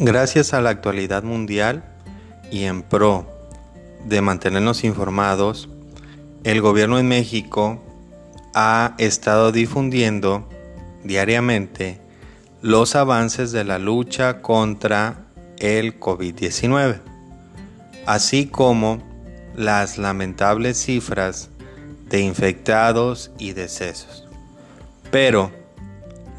Gracias 0.00 0.54
a 0.54 0.60
la 0.60 0.70
actualidad 0.70 1.22
mundial 1.22 1.84
y 2.50 2.64
en 2.64 2.82
pro 2.82 3.28
de 4.04 4.20
mantenernos 4.20 4.82
informados, 4.82 5.68
el 6.42 6.60
gobierno 6.60 6.98
en 6.98 7.06
México 7.06 7.80
ha 8.54 8.96
estado 8.98 9.52
difundiendo 9.52 10.48
diariamente 11.04 12.00
los 12.60 12.96
avances 12.96 13.52
de 13.52 13.62
la 13.62 13.78
lucha 13.78 14.42
contra 14.42 15.26
el 15.58 16.00
COVID-19, 16.00 17.00
así 18.04 18.46
como 18.46 19.00
las 19.54 19.96
lamentables 19.96 20.76
cifras 20.76 21.50
de 22.08 22.20
infectados 22.20 23.30
y 23.38 23.52
decesos. 23.52 24.26
Pero 25.12 25.52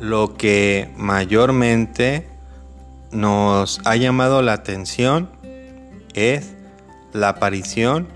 lo 0.01 0.35
que 0.35 0.91
mayormente 0.97 2.34
nos 3.11 3.81
ha 3.85 3.95
llamado 3.95 4.41
la 4.41 4.53
atención 4.53 5.29
es 6.13 6.53
la 7.13 7.29
aparición 7.29 8.07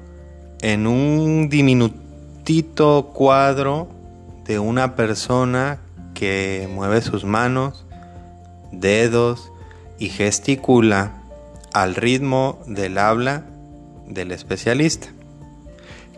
en 0.61 0.87
un 0.87 1.49
diminutito 1.49 3.11
cuadro 3.13 3.87
de 4.45 4.59
una 4.59 4.95
persona 4.95 5.79
que 6.13 6.67
mueve 6.73 7.01
sus 7.01 7.23
manos, 7.23 7.85
dedos 8.71 9.51
y 9.99 10.09
gesticula 10.09 11.13
al 11.71 11.95
ritmo 11.95 12.59
del 12.65 12.97
habla 12.97 13.45
del 14.07 14.31
especialista, 14.31 15.07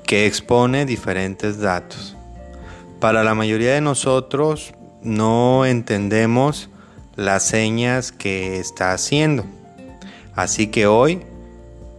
que 0.08 0.26
expone 0.26 0.86
diferentes 0.86 1.60
datos. 1.60 2.16
Para 3.00 3.24
la 3.24 3.36
mayoría 3.36 3.74
de 3.74 3.82
nosotros 3.82 4.74
no 5.04 5.66
entendemos 5.66 6.71
las 7.22 7.44
señas 7.44 8.12
que 8.12 8.60
está 8.60 8.94
haciendo. 8.94 9.46
Así 10.36 10.68
que 10.68 10.88
hoy 10.88 11.22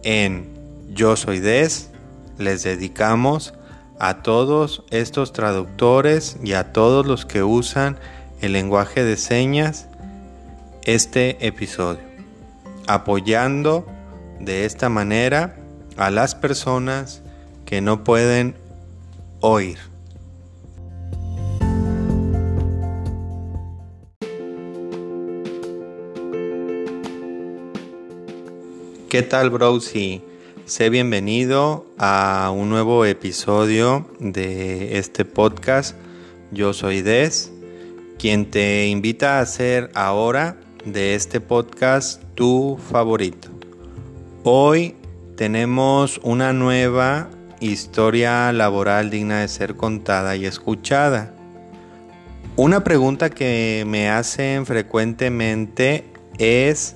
en 0.03 0.49
Yo 0.89 1.15
Soy 1.15 1.39
Des 1.39 1.89
les 2.37 2.63
dedicamos 2.63 3.53
a 3.99 4.21
todos 4.21 4.83
estos 4.89 5.33
traductores 5.33 6.37
y 6.43 6.53
a 6.53 6.73
todos 6.73 7.05
los 7.05 7.25
que 7.25 7.43
usan 7.43 7.97
el 8.41 8.53
lenguaje 8.53 9.03
de 9.03 9.17
señas 9.17 9.87
este 10.83 11.47
episodio, 11.47 12.01
apoyando 12.87 13.87
de 14.39 14.65
esta 14.65 14.89
manera 14.89 15.55
a 15.95 16.11
las 16.11 16.35
personas 16.35 17.21
que 17.65 17.79
no 17.79 18.03
pueden 18.03 18.55
oír. 19.39 19.92
¿Qué 29.13 29.21
tal, 29.21 29.51
Browsy? 29.51 30.23
Sé 30.65 30.89
bienvenido 30.89 31.85
a 31.99 32.51
un 32.51 32.69
nuevo 32.69 33.05
episodio 33.05 34.09
de 34.19 34.97
este 34.97 35.23
podcast. 35.23 35.95
Yo 36.49 36.73
soy 36.73 37.03
Des, 37.03 37.51
quien 38.17 38.49
te 38.49 38.87
invita 38.87 39.37
a 39.37 39.41
hacer 39.41 39.91
ahora 39.93 40.57
de 40.83 41.13
este 41.13 41.39
podcast 41.39 42.23
tu 42.33 42.79
favorito. 42.89 43.49
Hoy 44.43 44.95
tenemos 45.37 46.19
una 46.23 46.51
nueva 46.51 47.29
historia 47.59 48.51
laboral 48.51 49.11
digna 49.11 49.41
de 49.41 49.47
ser 49.47 49.75
contada 49.75 50.35
y 50.35 50.47
escuchada. 50.47 51.35
Una 52.55 52.83
pregunta 52.83 53.29
que 53.29 53.83
me 53.85 54.09
hacen 54.09 54.65
frecuentemente 54.65 56.03
es 56.39 56.95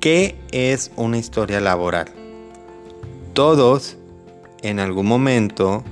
¿Qué 0.00 0.38
es 0.52 0.92
una 0.96 1.16
historia 1.16 1.58
laboral? 1.58 2.06
Todos, 3.32 3.96
en 4.62 4.78
algún 4.78 5.06
momento 5.06 5.84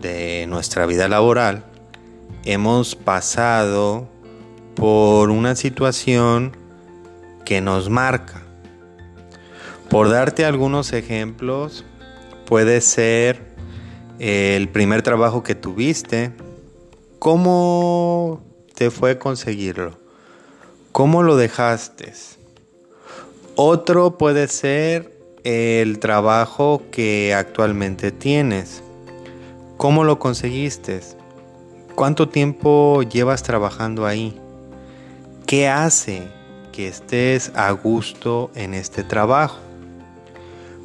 de 0.00 0.46
nuestra 0.46 0.86
vida 0.86 1.08
laboral, 1.08 1.64
hemos 2.44 2.94
pasado 2.94 4.08
por 4.76 5.30
una 5.30 5.56
situación 5.56 6.56
que 7.44 7.60
nos 7.60 7.90
marca. 7.90 8.42
Por 9.90 10.08
darte 10.08 10.44
algunos 10.44 10.92
ejemplos, 10.92 11.84
puede 12.46 12.80
ser 12.80 13.42
el 14.20 14.68
primer 14.68 15.02
trabajo 15.02 15.42
que 15.42 15.56
tuviste, 15.56 16.32
cómo 17.18 18.40
te 18.76 18.90
fue 18.90 19.18
conseguirlo, 19.18 19.98
cómo 20.92 21.24
lo 21.24 21.36
dejaste, 21.36 22.12
otro 23.60 24.16
puede 24.16 24.46
ser 24.46 25.10
el 25.42 25.98
trabajo 25.98 26.80
que 26.92 27.34
actualmente 27.34 28.12
tienes. 28.12 28.84
¿Cómo 29.76 30.04
lo 30.04 30.20
conseguiste? 30.20 31.00
¿Cuánto 31.96 32.28
tiempo 32.28 33.02
llevas 33.02 33.42
trabajando 33.42 34.06
ahí? 34.06 34.40
¿Qué 35.44 35.66
hace 35.66 36.28
que 36.70 36.86
estés 36.86 37.50
a 37.56 37.72
gusto 37.72 38.52
en 38.54 38.74
este 38.74 39.02
trabajo? 39.02 39.58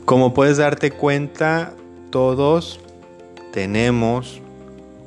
Como 0.05 0.33
puedes 0.33 0.57
darte 0.57 0.89
cuenta, 0.89 1.73
todos 2.09 2.79
tenemos 3.51 4.41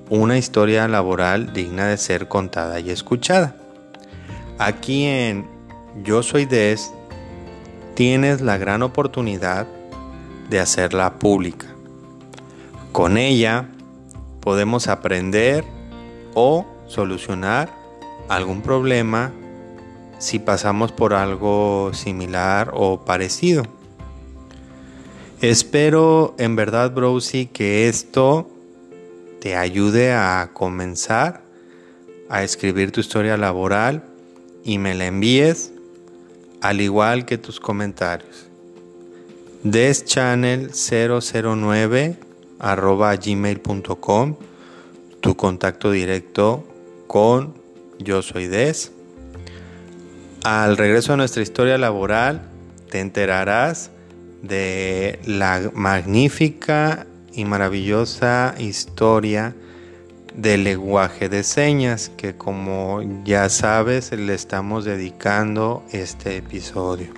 una 0.08 0.38
historia 0.38 0.86
laboral 0.86 1.52
digna 1.52 1.88
de 1.88 1.96
ser 1.96 2.28
contada 2.28 2.78
y 2.78 2.90
escuchada. 2.90 3.56
Aquí 4.56 5.06
en 5.06 5.48
Yo 6.04 6.22
Soy 6.22 6.44
Des 6.44 6.92
tienes 7.96 8.42
la 8.42 8.58
gran 8.58 8.82
oportunidad 8.82 9.66
de 10.50 10.60
hacerla 10.60 11.18
pública. 11.18 11.66
Con 12.92 13.16
ella 13.16 13.68
podemos 14.40 14.86
aprender 14.86 15.64
o 16.34 16.66
solucionar 16.86 17.74
algún 18.28 18.60
problema 18.60 19.32
si 20.18 20.38
pasamos 20.38 20.92
por 20.92 21.14
algo 21.14 21.90
similar 21.94 22.70
o 22.74 23.00
parecido. 23.04 23.64
Espero 25.40 26.34
en 26.38 26.54
verdad, 26.54 26.92
Browsy, 26.92 27.46
que 27.46 27.88
esto 27.88 28.48
te 29.40 29.56
ayude 29.56 30.12
a 30.12 30.50
comenzar 30.52 31.40
a 32.28 32.42
escribir 32.42 32.92
tu 32.92 33.00
historia 33.00 33.38
laboral 33.38 34.04
y 34.64 34.78
me 34.78 34.94
la 34.94 35.06
envíes 35.06 35.72
al 36.60 36.80
igual 36.80 37.26
que 37.26 37.38
tus 37.38 37.60
comentarios. 37.60 38.46
deschannel009 39.64 42.16
arroba 42.58 43.14
gmail.com 43.16 44.36
tu 45.20 45.36
contacto 45.36 45.90
directo 45.90 46.64
con 47.06 47.54
Yo 47.98 48.22
Soy 48.22 48.46
Des. 48.46 48.92
Al 50.44 50.76
regreso 50.76 51.12
a 51.12 51.16
nuestra 51.16 51.42
historia 51.42 51.78
laboral 51.78 52.42
te 52.90 53.00
enterarás 53.00 53.90
de 54.42 55.18
la 55.24 55.70
magnífica 55.74 57.06
y 57.32 57.44
maravillosa 57.44 58.54
historia 58.58 59.54
del 60.36 60.64
lenguaje 60.64 61.28
de 61.28 61.42
señas 61.42 62.10
que 62.16 62.36
como 62.36 63.00
ya 63.24 63.48
sabes 63.48 64.12
le 64.12 64.34
estamos 64.34 64.84
dedicando 64.84 65.82
este 65.92 66.36
episodio. 66.36 67.08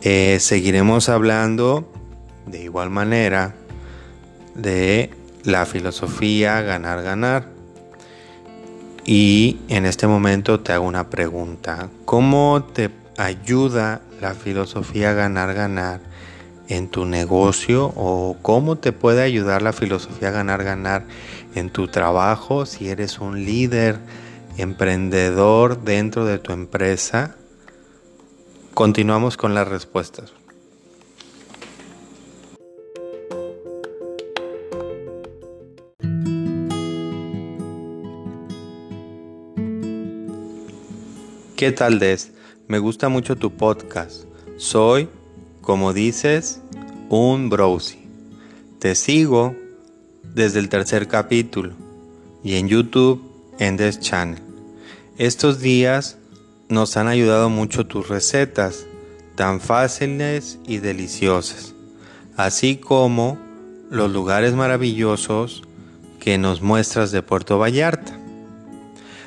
Eh, 0.00 0.38
seguiremos 0.40 1.08
hablando 1.08 1.90
de 2.46 2.62
igual 2.62 2.90
manera 2.90 3.54
de 4.54 5.10
la 5.42 5.66
filosofía 5.66 6.60
ganar 6.62 7.02
ganar. 7.02 7.46
Y 9.04 9.58
en 9.68 9.84
este 9.84 10.06
momento 10.06 10.60
te 10.60 10.72
hago 10.72 10.86
una 10.86 11.10
pregunta. 11.10 11.90
¿Cómo 12.04 12.64
te 12.72 12.90
ayuda 13.18 14.00
la 14.20 14.34
filosofía 14.34 15.12
ganar 15.12 15.52
ganar 15.52 16.00
en 16.68 16.88
tu 16.88 17.04
negocio 17.04 17.92
o 17.96 18.36
cómo 18.40 18.76
te 18.76 18.92
puede 18.92 19.22
ayudar 19.22 19.62
la 19.62 19.72
filosofía 19.72 20.30
ganar 20.30 20.64
ganar 20.64 21.04
en 21.54 21.70
tu 21.70 21.88
trabajo, 21.88 22.66
si 22.66 22.88
eres 22.88 23.18
un 23.18 23.44
líder 23.44 23.98
emprendedor 24.56 25.82
dentro 25.82 26.24
de 26.24 26.38
tu 26.38 26.52
empresa. 26.52 27.36
Continuamos 28.72 29.36
con 29.36 29.54
las 29.54 29.68
respuestas. 29.68 30.32
¿Qué 41.56 41.72
tal, 41.72 41.98
Des? 41.98 42.32
Me 42.66 42.78
gusta 42.78 43.08
mucho 43.08 43.36
tu 43.36 43.52
podcast. 43.52 44.24
Soy, 44.56 45.08
como 45.60 45.92
dices, 45.92 46.60
un 47.08 47.48
browsy. 47.48 48.06
Te 48.80 48.94
sigo 48.94 49.54
desde 50.34 50.58
el 50.58 50.68
tercer 50.68 51.06
capítulo 51.06 51.72
y 52.42 52.56
en 52.56 52.68
YouTube 52.68 53.22
en 53.58 53.76
This 53.76 54.00
Channel. 54.00 54.42
Estos 55.16 55.60
días 55.60 56.18
nos 56.68 56.96
han 56.96 57.06
ayudado 57.06 57.48
mucho 57.48 57.86
tus 57.86 58.08
recetas, 58.08 58.84
tan 59.36 59.60
fáciles 59.60 60.58
y 60.66 60.78
deliciosas, 60.78 61.74
así 62.36 62.76
como 62.76 63.38
los 63.90 64.10
lugares 64.10 64.54
maravillosos 64.54 65.62
que 66.18 66.36
nos 66.36 66.62
muestras 66.62 67.12
de 67.12 67.22
Puerto 67.22 67.58
Vallarta. 67.58 68.18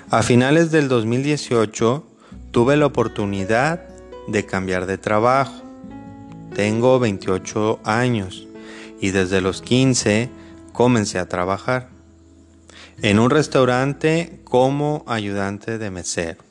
A 0.10 0.24
finales 0.24 0.72
del 0.72 0.90
2018 0.90 2.06
tuve 2.52 2.76
la 2.76 2.86
oportunidad 2.86 3.82
de 4.28 4.46
cambiar 4.46 4.86
de 4.86 4.98
trabajo. 4.98 5.62
Tengo 6.54 7.00
28 7.00 7.80
años 7.86 8.48
y 9.00 9.12
desde 9.12 9.42
los 9.42 9.62
15 9.62 10.30
comencé 10.78 11.18
a 11.18 11.28
trabajar 11.28 11.90
en 13.02 13.18
un 13.18 13.32
restaurante 13.32 14.42
como 14.44 15.04
ayudante 15.08 15.80
de 15.80 15.90
mesero. 15.90 16.44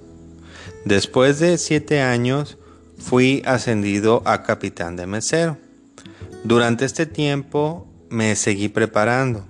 Después 0.85 1.39
de 1.39 1.57
7 1.59 2.01
años 2.01 2.59
fui 2.99 3.45
ascendido 3.47 4.23
a 4.25 4.43
capitán 4.43 4.97
de 4.97 5.07
mesero. 5.07 5.59
Durante 6.43 6.85
este 6.87 7.07
tiempo 7.07 7.87
me 8.11 8.35
seguí 8.35 8.69
preparando. 8.69 9.47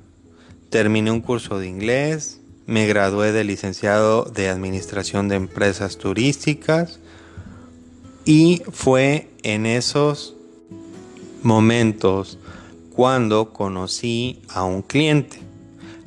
Terminé 0.68 1.10
un 1.10 1.22
curso 1.22 1.58
de 1.58 1.68
inglés, 1.68 2.42
me 2.66 2.86
gradué 2.86 3.32
de 3.32 3.44
licenciado 3.44 4.24
de 4.24 4.50
Administración 4.50 5.28
de 5.28 5.36
Empresas 5.36 5.96
Turísticas 5.96 7.00
y 8.26 8.62
fue 8.72 9.30
en 9.42 9.64
esos 9.64 10.36
momentos 11.42 12.38
cuando 12.96 13.52
conocí 13.52 14.40
a 14.48 14.64
un 14.64 14.80
cliente 14.80 15.38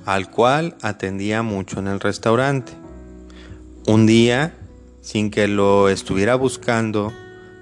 al 0.06 0.32
cual 0.32 0.76
atendía 0.82 1.44
mucho 1.44 1.80
en 1.80 1.88
el 1.88 2.00
restaurante. 2.00 2.72
Un 3.86 4.08
día, 4.08 4.56
sin 5.02 5.30
que 5.30 5.48
lo 5.48 5.88
estuviera 5.88 6.34
buscando, 6.34 7.14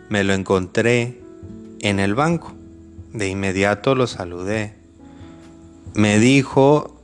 me 0.08 0.24
lo 0.24 0.34
encontré 0.34 1.20
en 1.82 2.00
el 2.00 2.16
banco. 2.16 2.54
De 3.12 3.28
inmediato 3.28 3.96
lo 3.96 4.08
saludé. 4.08 4.76
Me 5.94 6.20
dijo 6.20 6.98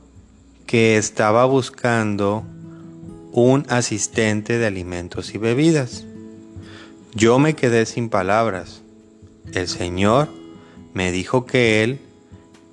que 0.66 0.96
estaba 0.96 1.44
buscando 1.44 2.44
un 3.32 3.66
asistente 3.68 4.56
de 4.56 4.66
alimentos 4.66 5.34
y 5.34 5.38
bebidas. 5.38 6.06
Yo 7.14 7.38
me 7.38 7.52
quedé 7.52 7.84
sin 7.84 8.08
palabras. 8.08 8.80
El 9.52 9.68
señor 9.68 10.30
me 10.94 11.12
dijo 11.12 11.44
que 11.44 11.84
él 11.84 12.00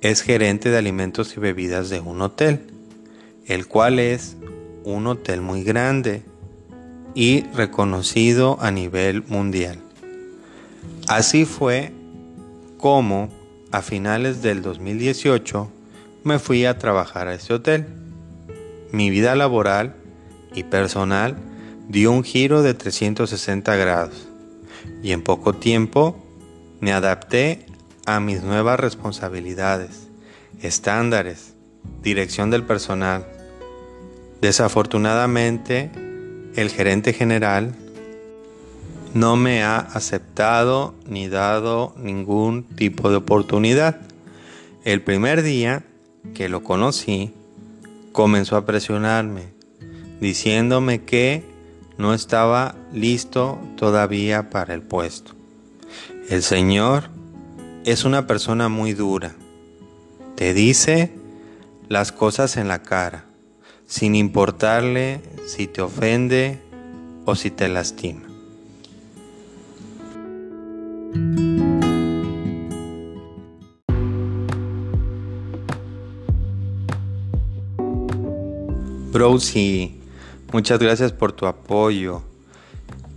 es 0.02 0.22
gerente 0.22 0.68
de 0.68 0.78
alimentos 0.78 1.36
y 1.36 1.40
bebidas 1.40 1.88
de 1.88 2.00
un 2.00 2.20
hotel, 2.20 2.66
el 3.46 3.66
cual 3.66 4.00
es 4.00 4.36
un 4.84 5.06
hotel 5.06 5.40
muy 5.40 5.62
grande 5.62 6.22
y 7.14 7.44
reconocido 7.54 8.58
a 8.60 8.72
nivel 8.72 9.22
mundial. 9.28 9.78
Así 11.06 11.44
fue 11.44 11.92
como 12.78 13.28
a 13.70 13.80
finales 13.80 14.42
del 14.42 14.60
2018 14.60 15.70
me 16.24 16.38
fui 16.38 16.64
a 16.66 16.78
trabajar 16.78 17.28
a 17.28 17.34
ese 17.34 17.54
hotel. 17.54 17.86
Mi 18.90 19.08
vida 19.08 19.34
laboral 19.34 19.94
y 20.54 20.64
personal 20.64 21.36
dio 21.88 22.12
un 22.12 22.24
giro 22.24 22.62
de 22.62 22.74
360 22.74 23.76
grados 23.76 24.28
y 25.02 25.12
en 25.12 25.22
poco 25.22 25.54
tiempo 25.54 26.24
me 26.80 26.92
adapté 26.92 27.66
a 28.06 28.20
mis 28.20 28.42
nuevas 28.42 28.78
responsabilidades, 28.80 30.08
estándares, 30.60 31.54
dirección 32.02 32.50
del 32.50 32.64
personal. 32.64 33.26
Desafortunadamente, 34.40 35.90
el 36.56 36.70
gerente 36.70 37.12
general 37.12 37.74
no 39.14 39.36
me 39.36 39.62
ha 39.62 39.78
aceptado 39.78 40.94
ni 41.06 41.28
dado 41.28 41.94
ningún 41.96 42.64
tipo 42.64 43.10
de 43.10 43.16
oportunidad. 43.16 44.00
El 44.84 45.02
primer 45.02 45.42
día 45.42 45.84
que 46.34 46.48
lo 46.48 46.62
conocí, 46.62 47.34
comenzó 48.12 48.56
a 48.56 48.66
presionarme, 48.66 49.52
diciéndome 50.20 51.02
que 51.02 51.44
no 51.98 52.14
estaba 52.14 52.74
listo 52.92 53.58
todavía 53.76 54.50
para 54.50 54.74
el 54.74 54.82
puesto. 54.82 55.32
El 56.28 56.42
Señor 56.42 57.10
es 57.84 58.04
una 58.04 58.26
persona 58.26 58.68
muy 58.68 58.92
dura. 58.92 59.34
Te 60.36 60.54
dice 60.54 61.12
las 61.88 62.12
cosas 62.12 62.56
en 62.56 62.68
la 62.68 62.82
cara, 62.82 63.24
sin 63.86 64.14
importarle 64.14 65.20
si 65.46 65.66
te 65.66 65.82
ofende 65.82 66.60
o 67.24 67.34
si 67.34 67.50
te 67.50 67.68
lastima. 67.68 68.22
Browsy, 79.12 80.00
muchas 80.52 80.78
gracias 80.78 81.12
por 81.12 81.32
tu 81.32 81.46
apoyo. 81.46 82.22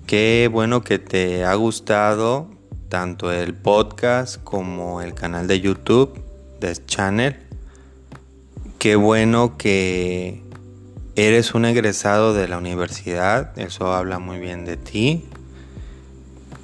Qué 0.07 0.50
bueno 0.51 0.83
que 0.83 1.00
te 1.00 1.45
ha 1.45 1.53
gustado 1.56 2.55
tanto 2.95 3.30
el 3.30 3.53
podcast 3.53 4.42
como 4.42 5.01
el 5.01 5.13
canal 5.13 5.47
de 5.47 5.59
YouTube 5.59 6.18
de 6.62 6.77
Channel. 6.86 7.36
Qué 8.80 8.95
bueno 8.95 9.57
que 9.57 10.42
eres 11.18 11.56
un 11.56 11.65
egresado 11.65 12.33
de 12.33 12.47
la 12.47 12.57
universidad, 12.57 13.51
eso 13.59 13.92
habla 13.92 14.19
muy 14.19 14.39
bien 14.39 14.63
de 14.63 14.77
ti. 14.77 15.25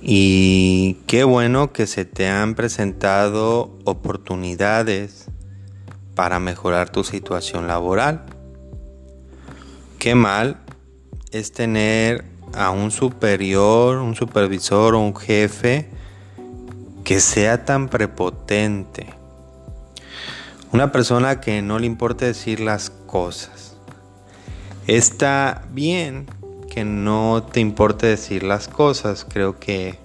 Y 0.01 1.00
qué 1.06 1.25
bueno 1.25 1.74
que 1.74 1.86
se 1.86 2.06
te 2.06 2.30
han 2.30 2.56
presentado 2.56 3.77
oportunidades 3.84 5.25
para 6.16 6.39
mejorar 6.39 6.92
tu 6.92 7.04
situación 7.04 7.68
laboral. 7.68 8.24
Qué 10.00 10.16
mal 10.16 10.62
es 11.34 11.51
tener 11.51 12.24
a 12.54 12.69
un 12.69 12.89
superior, 12.89 13.98
un 13.98 14.16
supervisor 14.16 14.95
o 14.95 15.01
un 15.01 15.13
jefe 15.13 16.00
que 17.03 17.19
sea 17.19 17.65
tan 17.65 17.89
prepotente. 17.89 19.07
Una 20.71 20.92
persona 20.92 21.42
que 21.42 21.62
no 21.62 21.80
le 21.80 21.86
importa 21.86 22.25
decir 22.25 22.59
las 22.59 22.89
cosas. 22.89 23.75
Está 24.88 25.63
bien 25.71 26.27
que 26.69 26.86
no 26.86 27.44
te 27.44 27.59
importe 27.59 28.08
decir 28.08 28.43
las 28.43 28.67
cosas. 28.67 29.25
Creo 29.27 29.60
que 29.60 30.00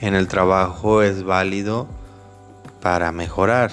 en 0.00 0.14
el 0.14 0.28
trabajo 0.28 1.02
es 1.02 1.22
válido 1.22 1.88
para 2.82 3.12
mejorar. 3.12 3.72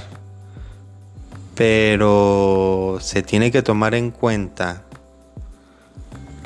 Pero 1.56 2.98
se 3.02 3.24
tiene 3.24 3.52
que 3.52 3.62
tomar 3.62 3.96
en 3.96 4.12
cuenta 4.12 4.84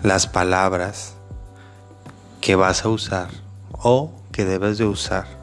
las 0.03 0.27
palabras 0.27 1.13
que 2.41 2.55
vas 2.55 2.85
a 2.85 2.89
usar 2.89 3.29
o 3.71 4.11
que 4.31 4.45
debes 4.45 4.77
de 4.77 4.85
usar 4.85 5.38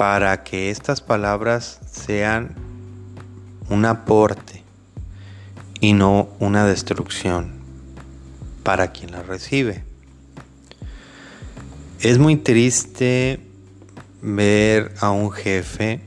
para 0.00 0.44
que 0.44 0.70
estas 0.70 1.02
palabras 1.02 1.78
sean 1.92 2.54
un 3.68 3.84
aporte 3.84 4.64
y 5.78 5.92
no 5.92 6.30
una 6.38 6.64
destrucción 6.64 7.52
para 8.62 8.92
quien 8.92 9.10
las 9.10 9.26
recibe. 9.26 9.84
Es 12.00 12.16
muy 12.16 12.36
triste 12.36 13.40
ver 14.22 14.94
a 15.00 15.10
un 15.10 15.30
jefe 15.30 16.00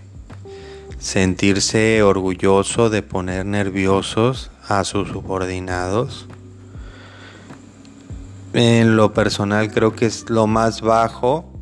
sentirse 0.97 2.01
orgulloso 2.01 2.89
de 2.89 3.03
poner 3.03 3.45
nerviosos 3.45 4.49
a 4.67 4.85
sus 4.85 5.09
subordinados. 5.09 6.27
En 8.53 8.95
lo 8.95 9.13
personal 9.13 9.71
creo 9.71 9.95
que 9.95 10.07
es 10.07 10.31
lo 10.31 10.47
más 10.47 10.81
bajo 10.81 11.52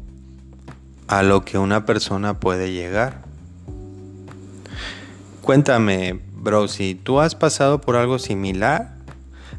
a 1.11 1.23
lo 1.23 1.43
que 1.43 1.57
una 1.57 1.85
persona 1.85 2.39
puede 2.39 2.71
llegar. 2.71 3.23
Cuéntame, 5.41 6.21
bro, 6.33 6.69
si 6.69 6.95
tú 6.95 7.19
has 7.19 7.35
pasado 7.35 7.81
por 7.81 7.97
algo 7.97 8.17
similar, 8.17 8.95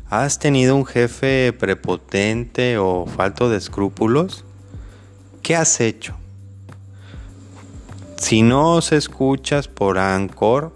¿has 0.09 0.39
tenido 0.39 0.75
un 0.75 0.87
jefe 0.87 1.53
prepotente 1.53 2.79
o 2.79 3.05
falto 3.05 3.51
de 3.51 3.59
escrúpulos? 3.59 4.47
¿Qué 5.43 5.55
has 5.55 5.79
hecho? 5.83 6.15
Si 8.17 8.41
no 8.41 8.77
os 8.77 8.91
escuchas 8.93 9.69
por 9.69 9.99
Anchor, 9.99 10.73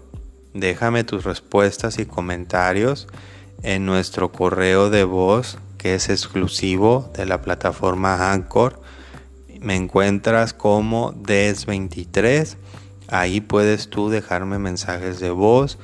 déjame 0.53 1.03
tus 1.03 1.23
respuestas 1.23 1.97
y 1.97 2.05
comentarios 2.05 3.07
en 3.63 3.87
nuestro 3.87 4.31
correo 4.31 4.91
de 4.91 5.05
voz 5.05 5.57
que 5.79 5.95
es 5.95 6.09
exclusivo 6.09 7.11
de 7.17 7.25
la 7.25 7.41
plataforma 7.41 8.31
Anchor 8.31 8.85
me 9.61 9.75
encuentras 9.75 10.53
como 10.53 11.13
DES23. 11.13 12.57
Ahí 13.07 13.41
puedes 13.41 13.89
tú 13.89 14.09
dejarme 14.09 14.59
mensajes 14.59 15.19
de 15.19 15.29
voz 15.29 15.77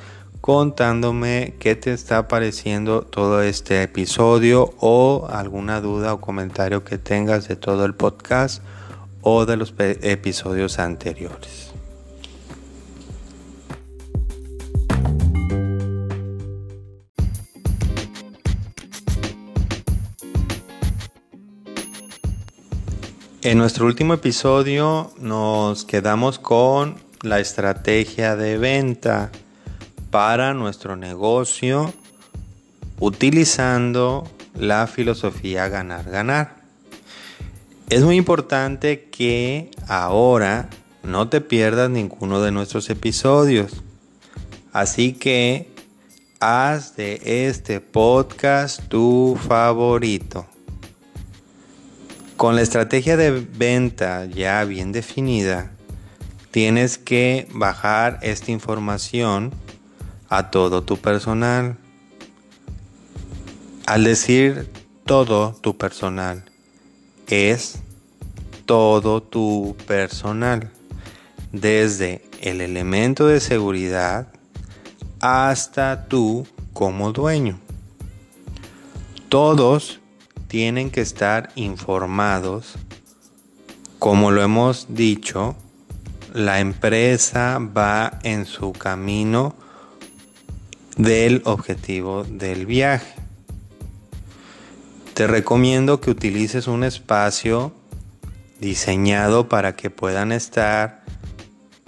contándome 0.44 1.56
qué 1.58 1.76
te 1.76 1.94
está 1.94 2.28
pareciendo 2.28 3.04
todo 3.04 3.42
este 3.42 3.82
episodio 3.82 4.74
o 4.82 5.26
alguna 5.32 5.80
duda 5.80 6.14
o 6.14 6.20
comentario 6.20 6.84
que 6.84 6.98
tengas 6.98 7.48
de 7.48 7.56
todo 7.56 7.86
el 7.86 7.96
podcast 7.96 8.62
o 9.22 9.46
de 9.46 9.56
los 9.56 9.74
episodios 9.78 10.80
anteriores. 10.80 11.73
En 23.46 23.58
nuestro 23.58 23.86
último 23.88 24.14
episodio 24.14 25.12
nos 25.20 25.84
quedamos 25.84 26.40
con 26.40 26.96
la 27.24 27.42
estrategia 27.42 28.38
de 28.38 28.58
venta 28.58 29.32
para 30.12 30.54
nuestro 30.54 30.96
negocio 30.96 31.94
utilizando 33.02 34.26
la 34.56 34.88
filosofía 34.88 35.68
ganar-ganar. 35.68 36.56
Es 37.90 38.04
muy 38.04 38.16
importante 38.16 39.10
que 39.10 39.72
ahora 39.90 40.70
no 41.04 41.28
te 41.28 41.42
pierdas 41.42 41.90
ninguno 41.90 42.40
de 42.40 42.54
nuestros 42.54 42.90
episodios. 42.90 43.84
Así 44.72 45.12
que 45.12 45.70
haz 46.40 46.96
de 46.96 47.20
este 47.46 47.82
podcast 47.82 48.88
tu 48.88 49.38
favorito. 49.50 50.48
Con 52.44 52.58
la 52.58 52.62
estrategia 52.62 53.16
de 53.16 53.32
venta 53.32 54.26
ya 54.26 54.66
bien 54.66 54.92
definida, 54.92 55.72
tienes 56.52 56.98
que 56.98 57.48
bajar 57.54 58.20
esta 58.22 58.52
información 58.52 59.54
a 60.28 60.52
todo 60.52 60.84
tu 60.84 60.98
personal. 60.98 61.78
Al 63.86 64.04
decir 64.04 64.70
todo 65.06 65.56
tu 65.62 65.78
personal, 65.78 66.44
es 67.28 67.80
todo 68.66 69.24
tu 69.24 69.78
personal, 69.88 70.70
desde 71.54 72.26
el 72.42 72.60
elemento 72.60 73.26
de 73.26 73.40
seguridad 73.40 74.28
hasta 75.22 76.10
tú 76.10 76.46
como 76.74 77.14
dueño. 77.14 77.58
Todos 79.30 80.02
tienen 80.54 80.92
que 80.92 81.02
estar 81.02 81.50
informados. 81.56 82.76
Como 83.98 84.30
lo 84.30 84.44
hemos 84.44 84.86
dicho, 84.88 85.56
la 86.32 86.60
empresa 86.60 87.58
va 87.58 88.20
en 88.22 88.46
su 88.46 88.72
camino 88.72 89.56
del 90.96 91.42
objetivo 91.46 92.24
del 92.24 92.68
viaje. 92.68 93.16
Te 95.16 95.26
recomiendo 95.26 96.00
que 96.00 96.12
utilices 96.12 96.68
un 96.68 96.84
espacio 96.84 97.74
diseñado 98.60 99.50
para 99.50 99.76
que 99.76 99.90
puedan 99.90 100.32
estar 100.32 101.04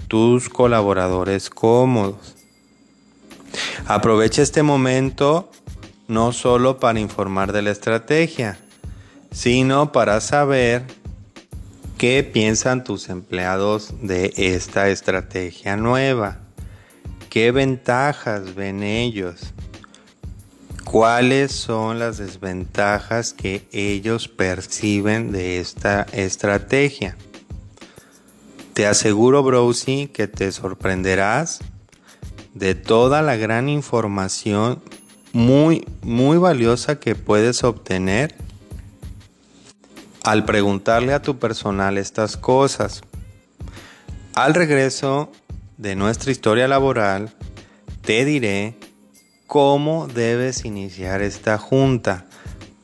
tus 0.08 0.50
colaboradores 0.50 1.52
cómodos. 1.52 2.36
Aprovecha 3.86 4.42
este 4.42 4.64
momento 4.64 5.52
no 6.08 6.32
solo 6.32 6.80
para 6.80 7.00
informar 7.00 7.52
de 7.52 7.62
la 7.62 7.72
estrategia, 7.72 8.58
sino 9.32 9.92
para 9.92 10.22
saber 10.22 10.84
qué 11.98 12.24
piensan 12.24 12.84
tus 12.84 13.10
empleados 13.10 13.94
de 14.02 14.34
esta 14.38 14.90
estrategia 14.90 15.78
nueva, 15.78 16.40
qué 17.30 17.52
ventajas 17.52 18.56
ven 18.56 18.84
ellos, 18.84 19.54
cuáles 20.84 21.52
son 21.52 22.00
las 22.00 22.18
desventajas 22.18 23.34
que 23.34 23.68
ellos 23.72 24.28
perciben 24.28 25.32
de 25.32 25.60
esta 25.60 26.06
estrategia. 26.14 27.18
Te 28.74 28.88
aseguro, 28.88 29.42
Browsy, 29.42 30.08
que 30.08 30.28
te 30.28 30.52
sorprenderás 30.52 31.60
de 32.54 32.76
toda 32.76 33.22
la 33.22 33.36
gran 33.36 33.70
información 33.70 34.82
muy, 35.36 35.86
muy 36.02 36.38
valiosa 36.38 36.98
que 36.98 37.14
puedes 37.14 37.66
obtener 37.66 38.34
al 40.24 40.46
preguntarle 40.46 41.14
a 41.14 41.22
tu 41.22 41.40
personal 41.40 41.98
estas 41.98 42.38
cosas. 42.38 43.02
Al 44.34 44.54
regreso 44.54 45.30
de 45.76 45.98
nuestra 45.98 46.32
historia 46.32 46.70
laboral, 46.70 47.34
te 48.00 48.24
diré 48.24 48.78
cómo 49.46 50.08
debes 50.08 50.64
iniciar 50.64 51.22
esta 51.22 51.58
junta 51.58 52.24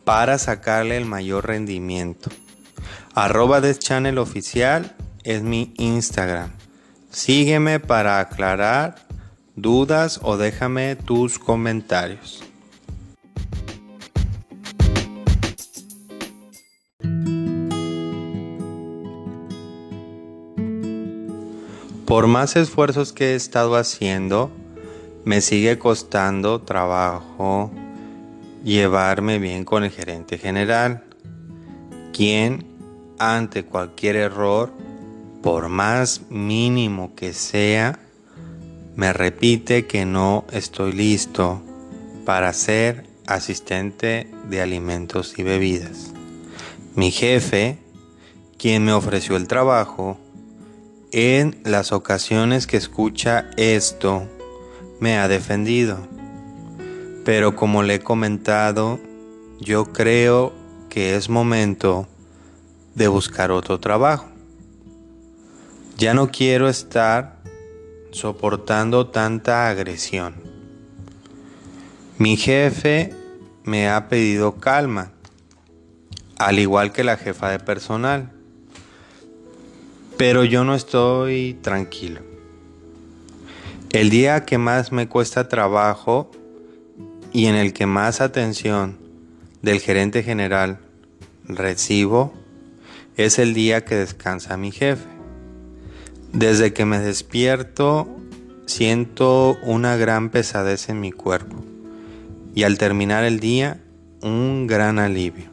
para 0.04 0.38
sacarle 0.38 0.98
el 0.98 1.06
mayor 1.06 1.48
rendimiento. 1.48 2.30
Arroba 3.16 3.62
channel 3.80 4.18
oficial 4.18 4.94
es 5.24 5.42
mi 5.42 5.74
Instagram. 5.78 6.52
Sígueme 7.12 7.80
para 7.80 8.20
aclarar 8.20 8.96
dudas 9.56 10.20
o 10.24 10.38
déjame 10.38 10.96
tus 10.96 11.40
comentarios. 11.40 12.44
Por 22.12 22.28
más 22.28 22.58
esfuerzos 22.58 23.14
que 23.14 23.32
he 23.32 23.36
estado 23.36 23.78
haciendo, 23.78 24.52
me 25.24 25.40
sigue 25.40 25.80
costando 25.80 26.60
trabajo 26.60 27.72
llevarme 28.66 29.40
bien 29.40 29.64
con 29.64 29.86
el 29.86 29.92
gerente 29.92 30.38
general, 30.38 31.06
quien 32.12 32.66
ante 33.18 33.64
cualquier 33.64 34.18
error, 34.18 34.74
por 35.42 35.70
más 35.70 36.24
mínimo 36.30 37.16
que 37.16 37.32
sea, 37.32 37.98
me 38.96 39.14
repite 39.14 39.88
que 39.88 40.06
no 40.06 40.46
estoy 40.52 40.92
listo 40.92 41.62
para 42.26 42.52
ser 42.54 43.06
asistente 43.26 44.30
de 44.50 44.62
alimentos 44.62 45.38
y 45.38 45.44
bebidas. 45.44 46.14
Mi 46.96 47.12
jefe, 47.12 47.78
quien 48.58 48.84
me 48.84 48.94
ofreció 48.94 49.38
el 49.38 49.48
trabajo, 49.48 50.18
en 51.12 51.60
las 51.64 51.92
ocasiones 51.92 52.68
que 52.68 52.78
escucha 52.78 53.50
esto, 53.58 54.28
me 55.00 55.18
ha 55.18 55.28
defendido. 55.28 56.08
Pero 57.26 57.56
como 57.56 57.84
le 57.84 57.96
he 57.96 58.00
comentado, 58.00 59.00
yo 59.60 59.92
creo 59.94 60.54
que 60.90 61.16
es 61.16 61.30
momento 61.30 62.08
de 62.96 63.08
buscar 63.08 63.52
otro 63.52 63.80
trabajo. 63.80 64.28
Ya 65.98 66.14
no 66.14 66.32
quiero 66.32 66.68
estar 66.68 67.41
soportando 68.12 69.08
tanta 69.08 69.70
agresión. 69.70 70.36
Mi 72.18 72.38
jefe 72.38 73.14
me 73.64 73.90
ha 73.90 74.08
pedido 74.08 74.56
calma, 74.56 75.12
al 76.38 76.60
igual 76.60 76.92
que 76.92 77.04
la 77.04 77.18
jefa 77.18 77.50
de 77.50 77.60
personal, 77.60 78.32
pero 80.18 80.44
yo 80.44 80.64
no 80.64 80.76
estoy 80.76 81.58
tranquilo. 81.62 82.22
El 83.92 84.10
día 84.10 84.46
que 84.46 84.58
más 84.58 84.92
me 84.92 85.08
cuesta 85.08 85.50
trabajo 85.50 86.32
y 87.34 87.48
en 87.48 87.56
el 87.56 87.74
que 87.74 87.86
más 87.86 88.22
atención 88.22 88.98
del 89.62 89.80
gerente 89.80 90.24
general 90.24 90.80
recibo 91.46 92.34
es 93.18 93.40
el 93.40 93.54
día 93.54 93.84
que 93.84 93.96
descansa 93.96 94.58
mi 94.58 94.72
jefe. 94.72 95.21
Desde 96.34 96.74
que 96.74 96.86
me 96.86 97.00
despierto 97.00 98.08
siento 98.66 99.58
una 99.64 99.98
gran 99.98 100.30
pesadez 100.30 100.90
en 100.90 101.02
mi 101.02 101.12
cuerpo 101.12 101.64
y 102.56 102.64
al 102.64 102.78
terminar 102.78 103.24
el 103.24 103.40
día 103.40 103.82
un 104.22 104.68
gran 104.68 105.00
alivio. 105.00 105.50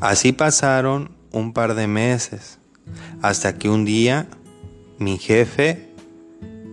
Así 0.00 0.32
pasaron 0.32 1.12
un 1.32 1.52
par 1.52 1.74
de 1.74 1.86
meses 1.86 2.58
hasta 3.22 3.56
que 3.56 3.68
un 3.68 3.84
día 3.84 4.26
mi 4.98 5.18
jefe 5.18 5.88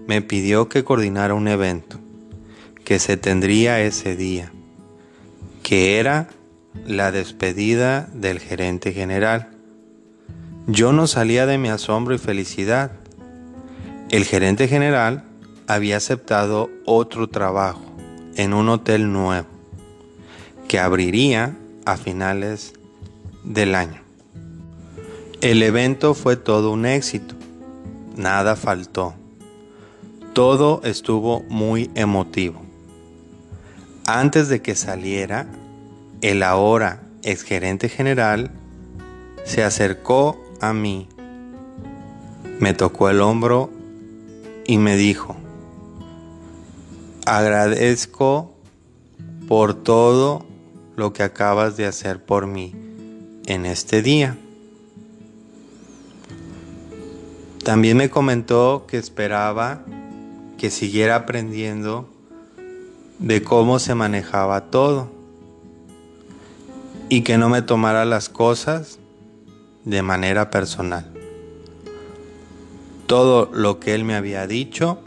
me 0.08 0.22
pidió 0.22 0.70
que 0.70 0.84
coordinara 0.84 1.34
un 1.34 1.48
evento 1.48 2.00
que 2.84 3.00
se 3.00 3.18
tendría 3.18 3.82
ese 3.82 4.16
día, 4.16 4.52
que 5.62 6.00
era 6.00 6.30
la 6.86 7.12
despedida 7.12 8.10
del 8.14 8.40
gerente 8.40 8.94
general. 8.94 9.57
Yo 10.70 10.92
no 10.92 11.08
salía 11.08 11.46
de 11.46 11.58
mi 11.58 11.70
asombro 11.70 12.14
y 12.14 12.18
felicidad. 12.18 12.92
El 14.10 14.26
gerente 14.26 14.68
general 14.68 15.24
había 15.66 15.96
aceptado 15.96 16.70
otro 16.86 17.30
trabajo 17.30 17.86
en 18.36 18.54
un 18.54 18.68
hotel 18.68 19.14
nuevo 19.14 19.48
que 20.68 20.78
abriría 20.78 21.58
a 21.86 21.96
finales 21.96 22.74
del 23.46 23.76
año. 23.76 24.02
El 25.40 25.64
evento 25.64 26.14
fue 26.14 26.36
todo 26.36 26.74
un 26.74 26.86
éxito, 26.86 27.36
nada 28.18 28.58
faltó. 28.58 29.14
Todo 30.34 30.82
estuvo 30.84 31.44
muy 31.48 31.90
emotivo. 31.96 32.62
Antes 34.06 34.50
de 34.50 34.62
que 34.62 34.76
saliera, 34.76 35.48
el 36.20 36.44
ahora 36.44 37.04
exgerente 37.24 37.88
general 37.88 38.52
se 39.46 39.64
acercó 39.64 40.44
a 40.62 40.74
mí, 40.74 41.08
me 42.60 42.74
tocó 42.74 43.10
el 43.10 43.22
hombro 43.22 43.70
y 44.66 44.78
me 44.78 44.96
dijo, 44.96 45.36
agradezco 47.26 48.54
por 49.48 49.74
todo 49.74 50.46
lo 50.96 51.14
que 51.14 51.24
acabas 51.24 51.78
de 51.78 51.86
hacer 51.86 52.24
por 52.24 52.48
mí 52.48 52.74
en 53.46 53.66
este 53.66 54.02
día. 54.02 54.38
También 57.64 57.98
me 57.98 58.10
comentó 58.10 58.86
que 58.88 58.98
esperaba 58.98 59.84
que 60.58 60.72
siguiera 60.72 61.16
aprendiendo 61.16 62.10
de 63.20 63.44
cómo 63.44 63.80
se 63.80 63.94
manejaba 63.94 64.70
todo 64.72 65.12
y 67.10 67.22
que 67.22 67.38
no 67.38 67.50
me 67.50 67.62
tomara 67.62 68.06
las 68.06 68.30
cosas 68.30 69.00
de 69.88 70.02
manera 70.02 70.50
personal. 70.50 71.06
Todo 73.06 73.50
lo 73.54 73.80
que 73.80 73.96
él 73.96 74.04
me 74.04 74.16
había 74.16 74.46
dicho 74.46 75.00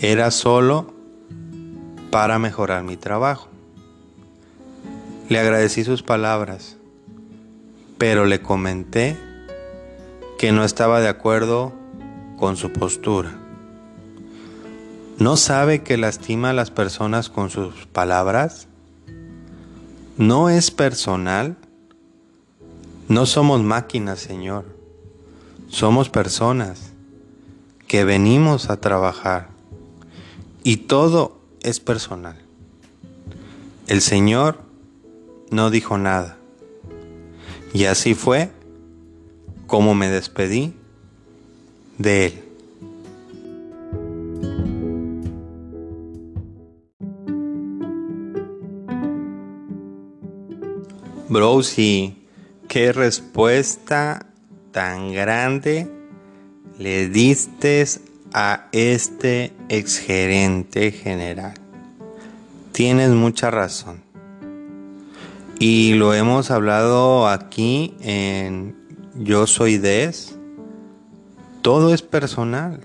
era 0.00 0.32
solo 0.32 0.92
para 2.10 2.40
mejorar 2.40 2.82
mi 2.82 2.96
trabajo. 2.96 3.48
Le 5.28 5.38
agradecí 5.38 5.84
sus 5.84 6.02
palabras, 6.02 6.76
pero 7.96 8.24
le 8.24 8.42
comenté 8.42 9.16
que 10.36 10.50
no 10.50 10.64
estaba 10.64 11.00
de 11.00 11.08
acuerdo 11.08 11.72
con 12.36 12.56
su 12.56 12.72
postura. 12.72 13.38
¿No 15.18 15.36
sabe 15.36 15.84
que 15.84 15.96
lastima 15.96 16.50
a 16.50 16.54
las 16.54 16.72
personas 16.72 17.28
con 17.28 17.50
sus 17.50 17.86
palabras? 17.86 18.66
¿No 20.18 20.50
es 20.50 20.72
personal? 20.72 21.56
No 23.08 23.26
somos 23.26 23.62
máquinas, 23.62 24.18
Señor. 24.18 24.64
Somos 25.68 26.08
personas 26.08 26.92
que 27.86 28.04
venimos 28.04 28.70
a 28.70 28.80
trabajar 28.80 29.48
y 30.62 30.78
todo 30.78 31.38
es 31.60 31.80
personal. 31.80 32.36
El 33.86 34.00
Señor 34.00 34.58
no 35.50 35.70
dijo 35.70 35.98
nada. 35.98 36.38
Y 37.74 37.84
así 37.84 38.14
fue 38.14 38.50
como 39.66 39.94
me 39.94 40.08
despedí 40.08 40.74
de 41.98 42.26
Él. 42.26 42.44
Brosy, 51.28 52.23
qué 52.74 52.92
respuesta 52.92 54.26
tan 54.72 55.12
grande 55.12 55.88
le 56.76 57.08
diste 57.08 57.84
a 58.32 58.66
este 58.72 59.52
exgerente 59.68 60.90
general. 60.90 61.54
Tienes 62.72 63.10
mucha 63.10 63.52
razón. 63.52 64.02
Y 65.60 65.94
lo 65.94 66.14
hemos 66.14 66.50
hablado 66.50 67.28
aquí 67.28 67.94
en 68.00 68.74
Yo 69.14 69.46
Soy 69.46 69.78
Des. 69.78 70.36
Todo 71.62 71.94
es 71.94 72.02
personal. 72.02 72.80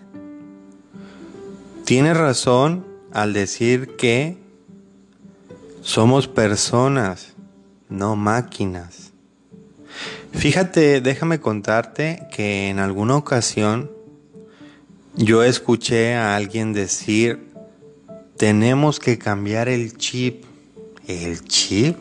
Tienes 1.86 2.16
razón 2.16 2.86
al 3.12 3.34
decir 3.34 3.96
que 3.96 4.38
somos 5.82 6.28
personas, 6.28 7.34
no 7.90 8.16
máquinas. 8.16 9.09
Fíjate, 10.34 11.02
déjame 11.02 11.40
contarte 11.40 12.28
que 12.32 12.70
en 12.70 12.80
alguna 12.80 13.16
ocasión 13.16 13.92
yo 15.16 15.44
escuché 15.44 16.16
a 16.16 16.36
alguien 16.36 16.72
decir, 16.72 17.50
tenemos 18.38 19.00
que 19.00 19.18
cambiar 19.18 19.68
el 19.68 19.98
chip. 19.98 20.46
¿El 21.08 21.44
chip? 21.44 21.98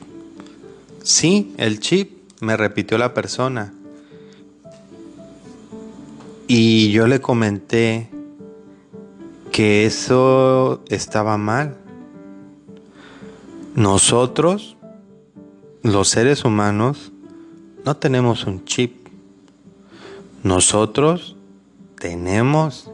Sí, 1.02 1.52
el 1.56 1.80
chip, 1.80 2.12
me 2.40 2.56
repitió 2.56 2.96
la 2.98 3.12
persona. 3.14 3.74
Y 6.46 6.92
yo 6.92 7.06
le 7.06 7.20
comenté 7.20 8.08
que 9.50 9.84
eso 9.84 10.84
estaba 10.88 11.36
mal. 11.38 11.76
Nosotros, 13.74 14.76
los 15.82 16.08
seres 16.08 16.44
humanos, 16.44 17.12
no 17.88 17.96
tenemos 17.96 18.44
un 18.44 18.66
chip. 18.66 19.08
Nosotros 20.42 21.36
tenemos 21.98 22.90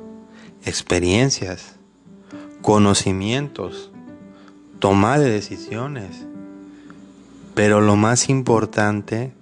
experiencias, 0.65 1.75
conocimientos, 2.63 3.91
toma 4.79 5.19
de 5.19 5.31
decisiones. 5.31 6.25
Pero 7.57 7.81
lo 7.81 7.97
más 7.97 8.29
importante, 8.29 9.33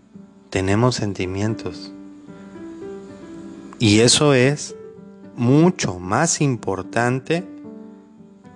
tenemos 0.48 0.94
sentimientos. 0.94 1.92
Y 3.78 4.00
eso 4.00 4.32
es 4.32 4.74
mucho 5.36 5.98
más 5.98 6.40
importante 6.40 7.44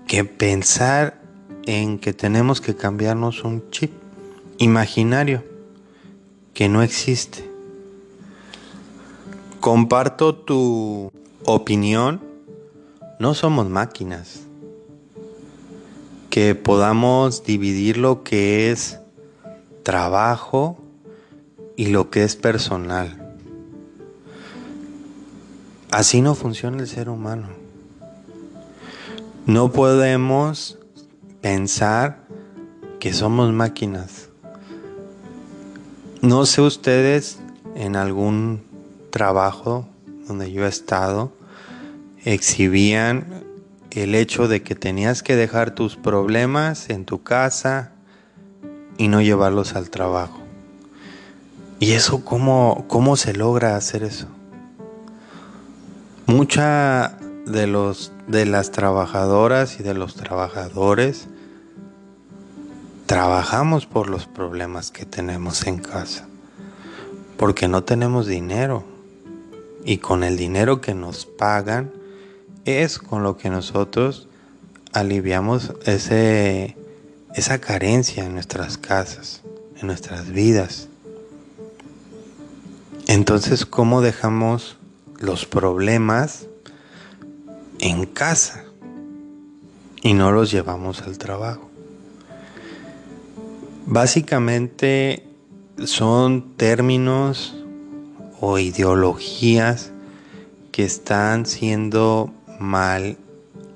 que 0.07 0.25
pensar 0.25 1.21
en 1.67 1.99
que 1.99 2.15
tenemos 2.15 2.63
que 2.63 2.75
cambiarnos 2.75 3.45
un 3.45 3.69
chip 3.69 3.93
imaginario 4.57 5.56
que 6.57 6.71
no 6.71 6.83
existe. 6.83 7.47
Comparto 9.61 10.35
tu 10.35 11.13
opinión 11.45 12.23
no 13.19 13.35
somos 13.35 13.69
máquinas. 13.69 14.41
Que 16.31 16.55
podamos 16.55 17.45
dividir 17.45 17.99
lo 17.99 18.23
que 18.23 18.71
es 18.71 18.99
trabajo 19.83 20.79
y 21.77 21.89
lo 21.89 22.09
que 22.09 22.25
es 22.25 22.37
personal. 22.37 23.37
Así 25.91 26.23
no 26.23 26.35
funciona 26.35 26.79
el 26.79 26.89
ser 26.89 27.11
humano. 27.11 27.49
No 29.45 29.73
podemos 29.73 30.79
pensar 31.43 32.25
que 32.99 33.13
somos 33.13 33.53
máquinas. 33.53 34.26
No 36.27 36.45
sé 36.45 36.61
ustedes 36.61 37.39
en 37.77 37.95
algún 37.95 38.65
trabajo 39.11 39.87
donde 40.27 40.51
yo 40.51 40.67
he 40.67 40.69
estado, 40.69 41.31
exhibían 42.25 43.45
el 43.93 44.17
hecho 44.17 44.49
de 44.49 44.61
que 44.61 44.75
tenías 44.75 45.23
que 45.23 45.37
dejar 45.37 45.77
tus 45.77 45.95
problemas 45.95 46.91
en 46.91 47.05
tu 47.05 47.23
casa 47.23 47.93
y 48.99 49.07
no 49.07 49.23
llevarlos 49.23 49.77
al 49.77 49.89
trabajo. 49.89 50.41
¿Y 51.79 51.93
eso 51.93 52.25
cómo, 52.25 52.87
cómo 52.89 53.17
se 53.17 53.33
logra 53.33 53.77
hacer 53.77 54.03
eso? 54.03 54.27
Mucha 56.27 57.17
de, 57.47 57.95
de 58.27 58.47
las 58.47 58.73
trabajadoras 58.73 59.79
y 59.79 59.85
de 59.85 59.95
los 59.95 60.17
trabajadores 60.17 61.29
trabajamos 63.07 63.87
por 63.87 64.11
los 64.11 64.27
problemas 64.27 64.91
que 64.91 65.07
tenemos 65.07 65.67
en 65.67 65.79
casa, 65.79 66.27
porque 67.37 67.69
no 67.69 67.85
tenemos 67.85 68.27
dinero 68.27 68.85
y 69.85 69.99
con 69.99 70.25
el 70.25 70.37
dinero 70.37 70.81
que 70.81 70.95
nos 70.95 71.25
pagan 71.25 71.93
es 72.65 72.99
con 72.99 73.23
lo 73.23 73.37
que 73.37 73.49
nosotros 73.49 74.29
aliviamos 74.93 75.73
ese, 75.85 76.77
esa 77.35 77.61
carencia 77.61 78.25
en 78.25 78.35
nuestras 78.35 78.77
casas, 78.77 79.43
en 79.81 79.87
nuestras 79.87 80.31
vidas. 80.31 80.89
Entonces, 83.07 83.67
¿cómo 83.67 84.01
dejamos 84.01 84.79
los 85.21 85.47
problemas 85.47 86.47
en 87.79 88.07
casa 88.07 88.65
y 90.03 90.15
no 90.15 90.33
los 90.33 90.51
llevamos 90.51 91.03
al 91.03 91.19
trabajo? 91.19 91.66
Básicamente 93.87 95.23
son 95.85 96.57
términos 96.57 97.57
o 98.41 98.59
ideologías 98.59 99.93
que 100.73 100.85
están 100.85 101.47
siendo 101.47 102.33
mal 102.59 103.17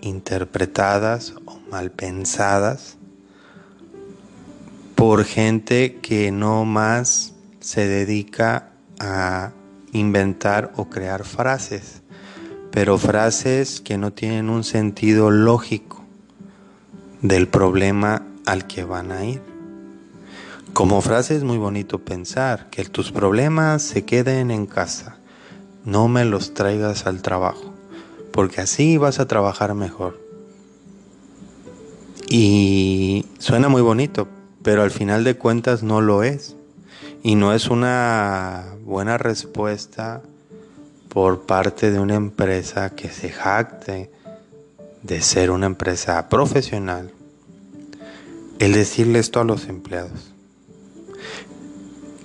interpretadas 0.02 1.34
o 1.46 1.58
mal 1.70 1.90
pensadas 1.90 2.98
por 4.94 5.24
gente 5.24 5.98
que 6.02 6.32
no 6.32 6.64
más 6.64 7.34
se 7.60 7.86
dedica 7.86 8.70
a 8.98 9.52
inventar 9.92 10.72
o 10.76 10.90
crear 10.90 11.24
frases 11.24 12.02
pero 12.70 12.98
frases 12.98 13.80
que 13.80 13.98
no 13.98 14.12
tienen 14.12 14.48
un 14.48 14.64
sentido 14.64 15.30
lógico 15.30 16.04
del 17.20 17.48
problema 17.48 18.22
al 18.46 18.66
que 18.66 18.84
van 18.84 19.12
a 19.12 19.24
ir. 19.24 19.49
Como 20.72 21.00
frase 21.00 21.36
es 21.36 21.44
muy 21.44 21.58
bonito 21.58 21.98
pensar 21.98 22.70
que 22.70 22.84
tus 22.84 23.12
problemas 23.12 23.82
se 23.82 24.04
queden 24.04 24.50
en 24.50 24.66
casa, 24.66 25.18
no 25.84 26.08
me 26.08 26.24
los 26.24 26.54
traigas 26.54 27.06
al 27.06 27.22
trabajo, 27.22 27.74
porque 28.32 28.60
así 28.60 28.96
vas 28.96 29.18
a 29.18 29.26
trabajar 29.26 29.74
mejor. 29.74 30.18
Y 32.28 33.26
suena 33.38 33.68
muy 33.68 33.82
bonito, 33.82 34.28
pero 34.62 34.82
al 34.82 34.92
final 34.92 35.24
de 35.24 35.36
cuentas 35.36 35.82
no 35.82 36.00
lo 36.00 36.22
es. 36.22 36.54
Y 37.22 37.34
no 37.34 37.52
es 37.52 37.68
una 37.68 38.66
buena 38.84 39.18
respuesta 39.18 40.22
por 41.08 41.42
parte 41.42 41.90
de 41.90 41.98
una 41.98 42.14
empresa 42.14 42.90
que 42.90 43.10
se 43.10 43.30
jacte 43.30 44.10
de 45.02 45.20
ser 45.20 45.50
una 45.50 45.66
empresa 45.66 46.28
profesional 46.28 47.12
el 48.60 48.74
decirle 48.74 49.18
esto 49.18 49.40
a 49.40 49.44
los 49.44 49.66
empleados. 49.68 50.29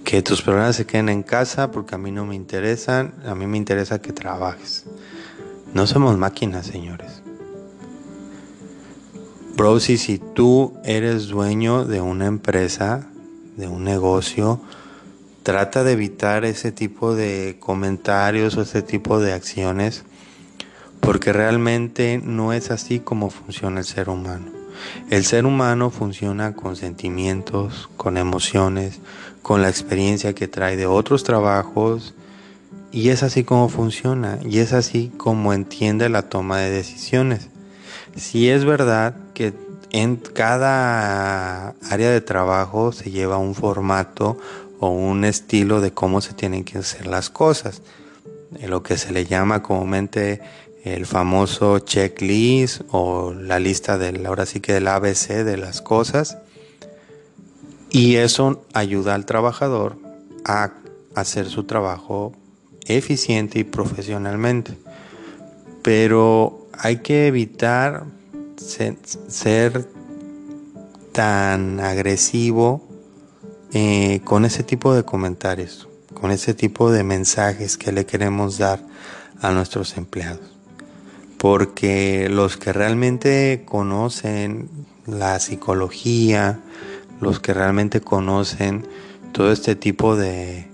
Que 0.05 0.21
tus 0.21 0.41
problemas 0.41 0.77
se 0.77 0.85
queden 0.85 1.09
en 1.09 1.23
casa 1.23 1.71
porque 1.71 1.95
a 1.95 1.97
mí 1.97 2.11
no 2.11 2.25
me 2.25 2.35
interesan, 2.35 3.15
a 3.25 3.35
mí 3.35 3.47
me 3.47 3.57
interesa 3.57 4.01
que 4.01 4.13
trabajes. 4.13 4.85
No 5.73 5.87
somos 5.87 6.17
máquinas, 6.17 6.67
señores. 6.67 7.21
Bro, 9.57 9.79
si 9.79 10.19
tú 10.19 10.73
eres 10.85 11.27
dueño 11.27 11.83
de 11.83 11.99
una 11.99 12.27
empresa, 12.27 13.07
de 13.57 13.67
un 13.67 13.83
negocio, 13.83 14.61
trata 15.43 15.83
de 15.83 15.93
evitar 15.93 16.45
ese 16.45 16.71
tipo 16.71 17.15
de 17.15 17.57
comentarios 17.59 18.57
o 18.57 18.61
ese 18.61 18.81
tipo 18.81 19.19
de 19.19 19.33
acciones 19.33 20.05
porque 20.99 21.31
realmente 21.31 22.19
no 22.23 22.51
es 22.51 22.71
así 22.71 22.99
como 22.99 23.29
funciona 23.29 23.79
el 23.79 23.85
ser 23.85 24.09
humano. 24.09 24.64
El 25.09 25.25
ser 25.25 25.45
humano 25.45 25.89
funciona 25.89 26.53
con 26.53 26.75
sentimientos, 26.75 27.89
con 27.97 28.17
emociones, 28.17 28.99
con 29.41 29.61
la 29.61 29.69
experiencia 29.69 30.33
que 30.33 30.47
trae 30.47 30.75
de 30.75 30.87
otros 30.87 31.23
trabajos 31.23 32.13
y 32.91 33.09
es 33.09 33.23
así 33.23 33.43
como 33.43 33.69
funciona 33.69 34.39
y 34.43 34.59
es 34.59 34.73
así 34.73 35.11
como 35.17 35.53
entiende 35.53 36.09
la 36.09 36.23
toma 36.23 36.59
de 36.59 36.71
decisiones. 36.71 37.49
Si 38.15 38.49
es 38.49 38.65
verdad 38.65 39.15
que 39.33 39.53
en 39.91 40.17
cada 40.17 41.69
área 41.89 42.09
de 42.09 42.21
trabajo 42.21 42.91
se 42.91 43.11
lleva 43.11 43.37
un 43.37 43.55
formato 43.55 44.37
o 44.79 44.89
un 44.89 45.25
estilo 45.25 45.81
de 45.81 45.91
cómo 45.91 46.21
se 46.21 46.33
tienen 46.33 46.63
que 46.63 46.79
hacer 46.79 47.07
las 47.07 47.29
cosas. 47.29 47.81
Lo 48.67 48.83
que 48.83 48.97
se 48.97 49.11
le 49.11 49.25
llama 49.25 49.63
comúnmente 49.63 50.41
el 50.85 51.07
famoso 51.07 51.79
checklist 51.79 52.81
o 52.91 53.33
la 53.33 53.59
lista 53.59 53.97
del, 53.97 54.23
ahora 54.25 54.45
sí 54.45 54.59
que 54.59 54.73
del 54.73 54.87
ABC 54.87 55.43
de 55.43 55.57
las 55.57 55.81
cosas. 55.81 56.37
Y 57.89 58.17
eso 58.17 58.63
ayuda 58.73 59.15
al 59.15 59.25
trabajador 59.25 59.97
a 60.45 60.73
hacer 61.15 61.47
su 61.47 61.63
trabajo 61.63 62.33
eficiente 62.85 63.57
y 63.57 63.63
profesionalmente. 63.63 64.77
Pero 65.81 66.67
hay 66.77 66.97
que 66.97 67.27
evitar 67.27 68.03
ser 68.57 69.89
tan 71.11 71.79
agresivo 71.79 72.87
eh, 73.73 74.21
con 74.23 74.45
ese 74.45 74.61
tipo 74.61 74.93
de 74.93 75.03
comentarios, 75.03 75.87
con 76.13 76.29
ese 76.29 76.53
tipo 76.53 76.91
de 76.91 77.03
mensajes 77.03 77.77
que 77.77 77.91
le 77.91 78.05
queremos 78.05 78.59
dar 78.59 78.81
a 79.41 79.51
nuestros 79.51 79.97
empleados. 79.97 80.54
Porque 81.37 82.27
los 82.29 82.57
que 82.57 82.73
realmente 82.73 83.63
conocen 83.65 84.69
la 85.05 85.39
psicología, 85.39 86.59
los 87.21 87.39
que 87.39 87.53
realmente 87.53 88.01
conocen 88.01 88.87
todo 89.31 89.51
este 89.51 89.75
tipo 89.75 90.15
de, 90.15 90.67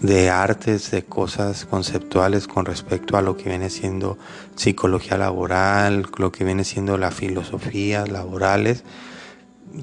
de 0.00 0.30
artes, 0.30 0.90
de 0.90 1.04
cosas 1.04 1.64
conceptuales 1.64 2.46
con 2.46 2.64
respecto 2.64 3.16
a 3.16 3.22
lo 3.22 3.36
que 3.36 3.48
viene 3.48 3.70
siendo 3.70 4.18
psicología 4.54 5.18
laboral, 5.18 6.06
lo 6.16 6.30
que 6.30 6.44
viene 6.44 6.64
siendo 6.64 6.96
la 6.98 7.10
filosofía 7.10 8.06
laborales, 8.06 8.84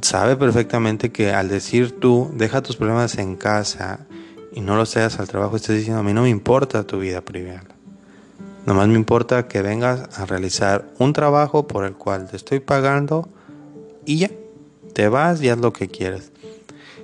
sabe 0.01 0.35
perfectamente 0.35 1.11
que 1.11 1.33
al 1.33 1.49
decir 1.49 1.99
tú, 1.99 2.31
deja 2.33 2.63
tus 2.63 2.77
problemas 2.77 3.17
en 3.17 3.35
casa 3.35 4.05
y 4.53 4.61
no 4.61 4.77
los 4.77 4.89
seas 4.89 5.19
al 5.19 5.27
trabajo, 5.27 5.57
estás 5.57 5.75
diciendo, 5.75 5.99
a 5.99 6.03
mí 6.03 6.13
no 6.13 6.21
me 6.21 6.29
importa 6.29 6.87
tu 6.87 6.99
vida 6.99 7.21
privada. 7.21 7.74
Nomás 8.65 8.87
me 8.87 8.95
importa 8.95 9.47
que 9.47 9.61
vengas 9.61 10.19
a 10.19 10.25
realizar 10.25 10.91
un 10.97 11.13
trabajo 11.13 11.67
por 11.67 11.85
el 11.85 11.93
cual 11.93 12.27
te 12.27 12.35
estoy 12.35 12.59
pagando 12.59 13.29
y 14.05 14.17
ya, 14.17 14.31
te 14.93 15.07
vas 15.07 15.41
y 15.41 15.49
haz 15.49 15.59
lo 15.59 15.71
que 15.71 15.87
quieras. 15.87 16.31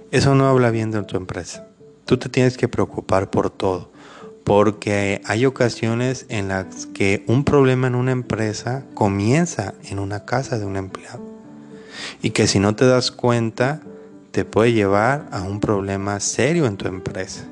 Eso 0.09 0.33
no 0.33 0.47
habla 0.47 0.71
bien 0.71 0.89
de 0.89 1.03
tu 1.03 1.17
empresa. 1.17 1.67
Tú 2.05 2.17
te 2.17 2.29
tienes 2.29 2.57
que 2.57 2.67
preocupar 2.67 3.29
por 3.29 3.51
todo, 3.51 3.91
porque 4.43 5.21
hay 5.25 5.45
ocasiones 5.45 6.25
en 6.29 6.47
las 6.47 6.87
que 6.87 7.23
un 7.27 7.43
problema 7.43 7.85
en 7.85 7.95
una 7.95 8.11
empresa 8.11 8.83
comienza 8.95 9.75
en 9.83 9.99
una 9.99 10.25
casa 10.25 10.57
de 10.57 10.65
un 10.65 10.77
empleado 10.77 11.21
y 12.23 12.31
que 12.31 12.47
si 12.47 12.59
no 12.59 12.75
te 12.75 12.85
das 12.85 13.11
cuenta 13.11 13.81
te 14.31 14.45
puede 14.45 14.73
llevar 14.73 15.27
a 15.31 15.43
un 15.43 15.59
problema 15.59 16.19
serio 16.19 16.65
en 16.65 16.77
tu 16.77 16.87
empresa. 16.87 17.50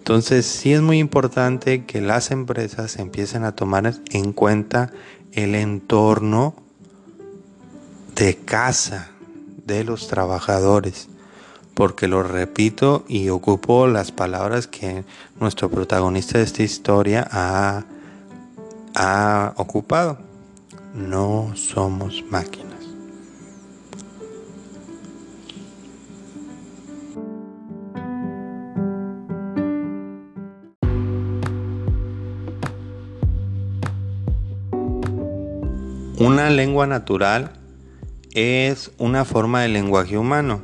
Entonces 0.00 0.46
sí 0.46 0.72
es 0.72 0.80
muy 0.80 0.98
importante 0.98 1.84
que 1.84 2.00
las 2.00 2.30
empresas 2.30 2.96
empiecen 2.96 3.44
a 3.44 3.54
tomar 3.54 3.92
en 4.10 4.32
cuenta 4.32 4.90
el 5.32 5.54
entorno 5.54 6.54
de 8.16 8.34
casa 8.34 9.10
de 9.66 9.84
los 9.84 10.08
trabajadores. 10.08 11.08
Porque 11.74 12.08
lo 12.08 12.22
repito 12.22 13.04
y 13.08 13.28
ocupo 13.28 13.86
las 13.88 14.10
palabras 14.10 14.66
que 14.66 15.04
nuestro 15.38 15.70
protagonista 15.70 16.38
de 16.38 16.44
esta 16.44 16.62
historia 16.62 17.28
ha, 17.30 17.84
ha 18.94 19.52
ocupado. 19.58 20.16
No 20.94 21.52
somos 21.56 22.24
máquinas. 22.30 22.79
Una 36.30 36.48
lengua 36.48 36.86
natural 36.86 37.50
es 38.34 38.92
una 38.98 39.24
forma 39.24 39.62
de 39.62 39.68
lenguaje 39.68 40.16
humano. 40.16 40.60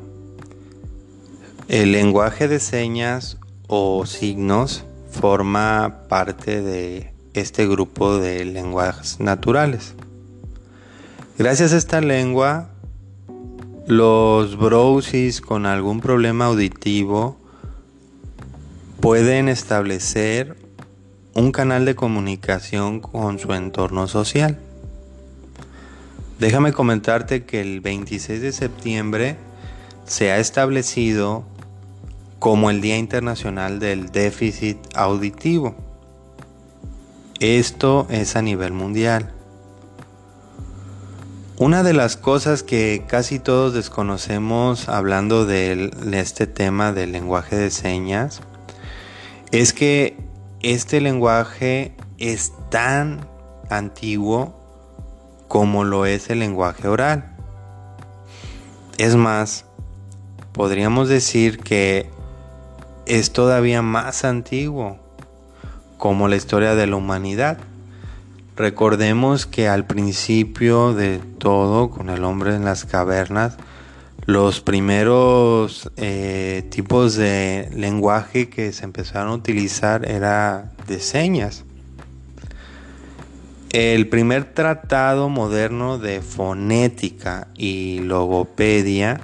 El 1.67 1.91
lenguaje 1.91 2.47
de 2.47 2.61
señas 2.61 3.39
o 3.67 4.07
signos 4.07 4.85
forma 5.11 6.03
parte 6.09 6.63
de 6.63 7.13
este 7.35 7.67
grupo 7.67 8.17
de 8.19 8.45
lenguajes 8.45 9.19
naturales. 9.19 9.97
Gracias 11.37 11.73
a 11.73 11.79
esta 11.79 12.01
lengua, 12.01 12.71
los 13.89 14.57
brosis 14.57 15.41
con 15.41 15.67
algún 15.67 16.01
problema 16.01 16.45
auditivo 16.45 17.39
pueden 19.01 19.49
establecer 19.49 20.57
un 21.35 21.51
canal 21.51 21.85
de 21.87 21.97
comunicación 21.97 23.01
con 23.01 23.41
su 23.41 23.53
entorno 23.53 24.07
social. 24.07 24.61
Déjame 26.39 26.73
comentarte 26.73 27.45
que 27.45 27.63
el 27.63 27.81
26 27.81 28.43
de 28.43 28.53
septiembre 28.53 29.37
se 30.05 30.33
ha 30.33 30.39
establecido 30.39 31.45
como 32.39 32.69
el 32.69 32.83
Día 32.83 32.99
Internacional 32.99 33.79
del 33.79 34.11
Déficit 34.11 34.79
Auditivo. 34.95 35.75
Esto 37.41 38.07
es 38.11 38.37
a 38.37 38.43
nivel 38.43 38.73
mundial. 38.73 39.33
Una 41.59 41.83
de 41.83 41.95
las 41.95 42.19
cosas 42.19 42.63
que 42.63 43.05
casi 43.09 43.39
todos 43.39 43.73
desconocemos 43.73 44.91
hablando 44.91 45.47
de, 45.47 45.91
este 46.13 46.47
tema 46.47 46.93
del 46.93 47.13
lenguaje 47.13 47.57
de 47.57 47.71
señas 47.71 48.43
es 49.53 49.73
que 49.73 50.19
este 50.61 51.01
lenguaje 51.01 51.97
es 52.19 52.53
tan 52.71 53.27
antiguo 53.71 54.56
como 55.49 55.85
lo 55.85 56.07
es 56.07 56.31
el 56.31 56.41
lenguaje 56.41 56.89
oral. 56.89 57.37
Es 58.99 59.15
más, 59.17 59.67
podríamos 60.53 61.09
decir 61.09 61.59
que 61.59 62.11
es 63.05 63.33
todavía 63.33 63.83
más 63.83 64.25
antiguo, 64.25 64.99
como 65.99 66.29
la 66.29 66.37
historia 66.37 66.75
de 66.75 66.87
la 66.87 66.97
humanidad. 66.97 67.59
Recordemos 68.57 69.45
que 69.47 69.69
al 69.69 69.87
principio 69.87 70.95
de 70.95 71.19
todo, 71.19 71.91
con 71.91 72.09
el 72.09 72.25
hombre 72.25 72.55
en 72.55 72.65
las 72.65 72.87
cavernas, 72.87 73.59
los 74.25 74.61
primeros 74.61 75.93
eh, 75.97 76.67
tipos 76.71 77.17
de 77.17 77.69
lenguaje 77.75 78.49
que 78.49 78.73
se 78.73 78.85
empezaron 78.85 79.31
a 79.31 79.35
utilizar 79.35 80.09
era 80.09 80.73
de 80.89 81.01
señas. 81.01 81.66
El 83.79 84.09
primer 84.09 84.55
tratado 84.55 85.29
moderno 85.29 85.99
de 85.99 86.23
fonética 86.23 87.49
y 87.59 87.99
logopedia 87.99 89.21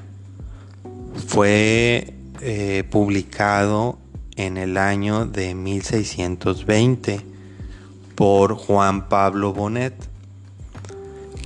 fue 1.27 2.13
eh, 2.43 2.85
publicado 2.91 3.99
en 4.37 4.59
el 4.59 4.77
año 4.77 5.25
de 5.25 5.55
1620 5.55 7.23
por 8.15 8.57
Juan 8.57 9.09
Pablo 9.09 9.55
Bonet, 9.55 9.95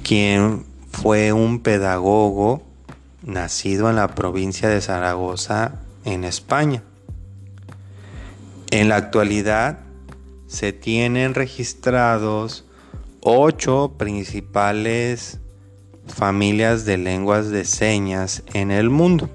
quien 0.02 0.66
fue 0.90 1.32
un 1.32 1.60
pedagogo 1.60 2.64
nacido 3.22 3.88
en 3.88 3.94
la 3.94 4.16
provincia 4.16 4.68
de 4.68 4.80
Zaragoza, 4.80 5.76
en 6.04 6.24
España. 6.24 6.82
En 8.72 8.88
la 8.88 8.96
actualidad 8.96 9.78
se 10.48 10.72
tienen 10.72 11.34
registrados 11.34 12.65
ocho 13.28 13.94
principales 13.98 15.40
familias 16.06 16.84
de 16.84 16.96
lenguas 16.96 17.50
de 17.50 17.64
señas 17.64 18.44
en 18.54 18.70
el 18.70 18.88
mundo. 18.88 19.28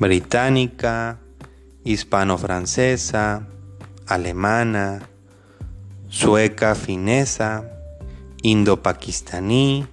Británica, 0.00 1.20
hispano-francesa, 1.84 3.46
alemana, 4.08 5.02
sueca 6.08 6.74
finesa, 6.74 7.62
indo-pakistaní, 8.42 9.86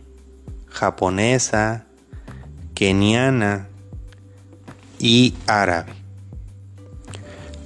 japonesa, 0.68 1.86
keniana 2.74 3.68
y 4.98 5.36
árabe. 5.46 5.94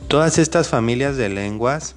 Todas 0.09 0.37
estas 0.37 0.67
familias 0.67 1.15
de 1.15 1.29
lenguas 1.29 1.95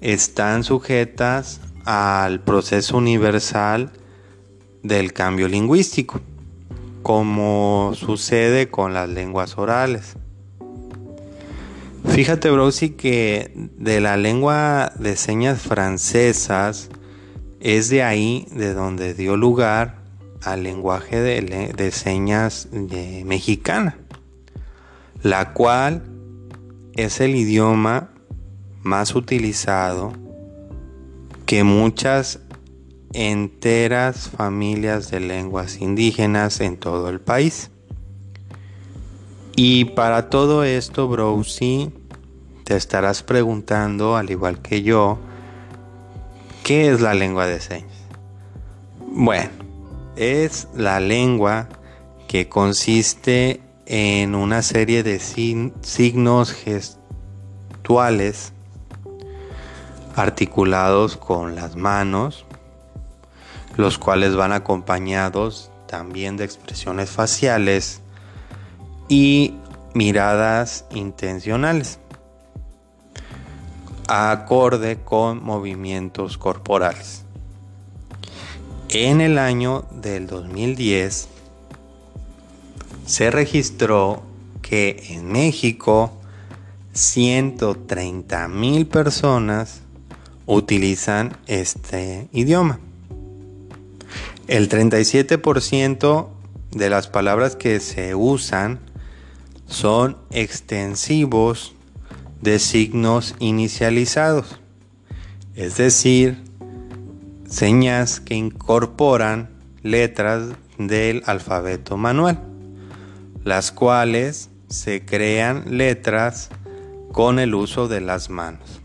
están 0.00 0.64
sujetas 0.64 1.60
al 1.88 2.40
proceso 2.40 2.98
universal 2.98 3.90
del 4.82 5.14
cambio 5.14 5.48
lingüístico, 5.48 6.20
como 7.02 7.92
sucede 7.94 8.68
con 8.68 8.92
las 8.92 9.08
lenguas 9.08 9.56
orales. 9.56 10.16
Fíjate, 12.04 12.50
Brosi, 12.50 12.90
que 12.90 13.52
de 13.78 14.02
la 14.02 14.18
lengua 14.18 14.92
de 14.98 15.16
señas 15.16 15.62
francesas 15.62 16.90
es 17.58 17.88
de 17.88 18.02
ahí 18.02 18.46
de 18.50 18.74
donde 18.74 19.14
dio 19.14 19.38
lugar 19.38 19.96
al 20.42 20.64
lenguaje 20.64 21.18
de, 21.18 21.90
señas 21.90 22.68
mexicana, 22.70 23.96
la 25.22 25.54
cual 25.54 26.02
es 26.92 27.22
el 27.22 27.34
idioma 27.34 28.10
más 28.82 29.14
utilizado 29.14 30.27
que 31.48 31.64
muchas 31.64 32.40
enteras 33.14 34.28
familias 34.28 35.10
de 35.10 35.20
lenguas 35.20 35.80
indígenas 35.80 36.60
en 36.60 36.76
todo 36.76 37.08
el 37.08 37.22
país. 37.22 37.70
Y 39.56 39.86
para 39.86 40.28
todo 40.28 40.62
esto, 40.62 41.08
Browsy, 41.08 41.90
te 42.64 42.76
estarás 42.76 43.22
preguntando, 43.22 44.14
al 44.14 44.28
igual 44.28 44.60
que 44.60 44.82
yo, 44.82 45.18
¿qué 46.64 46.90
es 46.90 47.00
la 47.00 47.14
lengua 47.14 47.46
de 47.46 47.62
señas? 47.62 47.96
Bueno, 49.06 49.48
es 50.16 50.68
la 50.76 51.00
lengua 51.00 51.70
que 52.26 52.50
consiste 52.50 53.62
en 53.86 54.34
una 54.34 54.60
serie 54.60 55.02
de 55.02 55.18
signos 55.18 56.52
gestuales 56.52 58.52
articulados 60.18 61.16
con 61.16 61.54
las 61.54 61.76
manos, 61.76 62.44
los 63.76 63.98
cuales 63.98 64.34
van 64.36 64.52
acompañados 64.52 65.70
también 65.86 66.36
de 66.36 66.44
expresiones 66.44 67.10
faciales, 67.10 68.02
y 69.08 69.54
miradas 69.94 70.84
intencionales, 70.90 71.98
acorde 74.06 74.98
con 75.02 75.42
movimientos 75.42 76.38
corporales. 76.38 77.24
En 78.90 79.20
el 79.20 79.38
año 79.38 79.84
del 79.90 80.26
2010 80.26 81.28
se 83.06 83.30
registró 83.30 84.22
que 84.62 85.02
en 85.10 85.30
México 85.30 86.12
130 86.92 88.48
mil 88.48 88.86
personas 88.86 89.82
utilizan 90.48 91.36
este 91.46 92.28
idioma. 92.32 92.80
El 94.48 94.70
37% 94.70 96.28
de 96.70 96.90
las 96.90 97.06
palabras 97.06 97.54
que 97.54 97.78
se 97.80 98.14
usan 98.14 98.80
son 99.66 100.16
extensivos 100.30 101.74
de 102.40 102.58
signos 102.58 103.34
inicializados, 103.40 104.58
es 105.54 105.76
decir, 105.76 106.42
señas 107.46 108.20
que 108.20 108.34
incorporan 108.34 109.50
letras 109.82 110.48
del 110.78 111.22
alfabeto 111.26 111.98
manual, 111.98 112.40
las 113.44 113.70
cuales 113.70 114.48
se 114.68 115.04
crean 115.04 115.76
letras 115.76 116.48
con 117.12 117.38
el 117.38 117.54
uso 117.54 117.86
de 117.86 118.00
las 118.00 118.30
manos. 118.30 118.77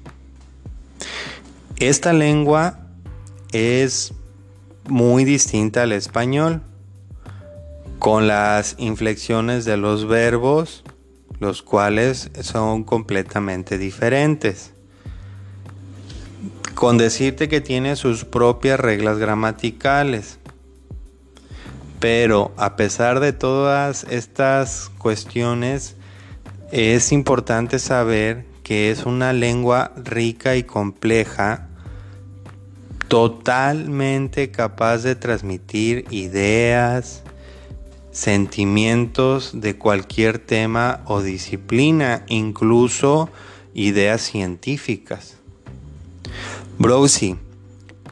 Esta 1.89 2.13
lengua 2.13 2.79
es 3.51 4.13
muy 4.87 5.25
distinta 5.25 5.83
al 5.83 5.91
español 5.91 6.61
con 7.99 8.25
las 8.25 8.75
inflexiones 8.77 9.65
de 9.65 9.75
los 9.75 10.07
verbos, 10.07 10.85
los 11.41 11.61
cuales 11.61 12.31
son 12.39 12.85
completamente 12.85 13.77
diferentes. 13.77 14.71
Con 16.73 16.97
decirte 16.97 17.49
que 17.49 17.59
tiene 17.59 17.97
sus 17.97 18.23
propias 18.23 18.79
reglas 18.79 19.17
gramaticales. 19.17 20.39
Pero 21.99 22.53
a 22.55 22.77
pesar 22.77 23.19
de 23.19 23.33
todas 23.33 24.05
estas 24.05 24.89
cuestiones, 24.99 25.97
es 26.71 27.11
importante 27.11 27.77
saber 27.77 28.45
que 28.63 28.89
es 28.89 29.05
una 29.05 29.33
lengua 29.33 29.91
rica 29.97 30.55
y 30.55 30.63
compleja, 30.63 31.67
totalmente 33.13 34.49
capaz 34.49 35.03
de 35.03 35.13
transmitir 35.13 36.05
ideas, 36.09 37.21
sentimientos 38.09 39.51
de 39.53 39.77
cualquier 39.77 40.39
tema 40.39 41.01
o 41.05 41.21
disciplina, 41.21 42.25
incluso 42.27 43.29
ideas 43.75 44.23
científicas. 44.23 45.37
Browsy, 46.79 47.35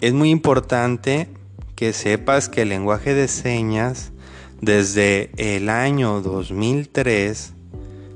es 0.02 0.14
muy 0.14 0.30
importante 0.30 1.30
que 1.76 1.94
sepas 1.94 2.48
que 2.48 2.62
el 2.62 2.70
lenguaje 2.70 3.16
de 3.16 3.28
señas 3.28 4.12
desde 4.62 5.32
el 5.38 5.70
año 5.70 6.22
2003 6.22 7.54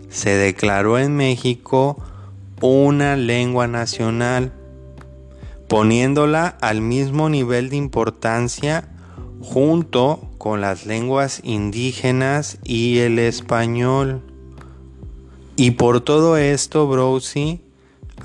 se 0.09 0.29
declaró 0.29 0.99
en 0.99 1.15
México 1.15 1.97
una 2.61 3.15
lengua 3.15 3.65
nacional, 3.65 4.53
poniéndola 5.67 6.57
al 6.61 6.81
mismo 6.81 7.29
nivel 7.29 7.69
de 7.69 7.77
importancia 7.77 8.89
junto 9.41 10.29
con 10.37 10.61
las 10.61 10.85
lenguas 10.85 11.41
indígenas 11.43 12.57
y 12.63 12.99
el 12.99 13.19
español. 13.19 14.21
Y 15.55 15.71
por 15.71 16.01
todo 16.01 16.37
esto, 16.37 16.87
Browsy, 16.87 17.61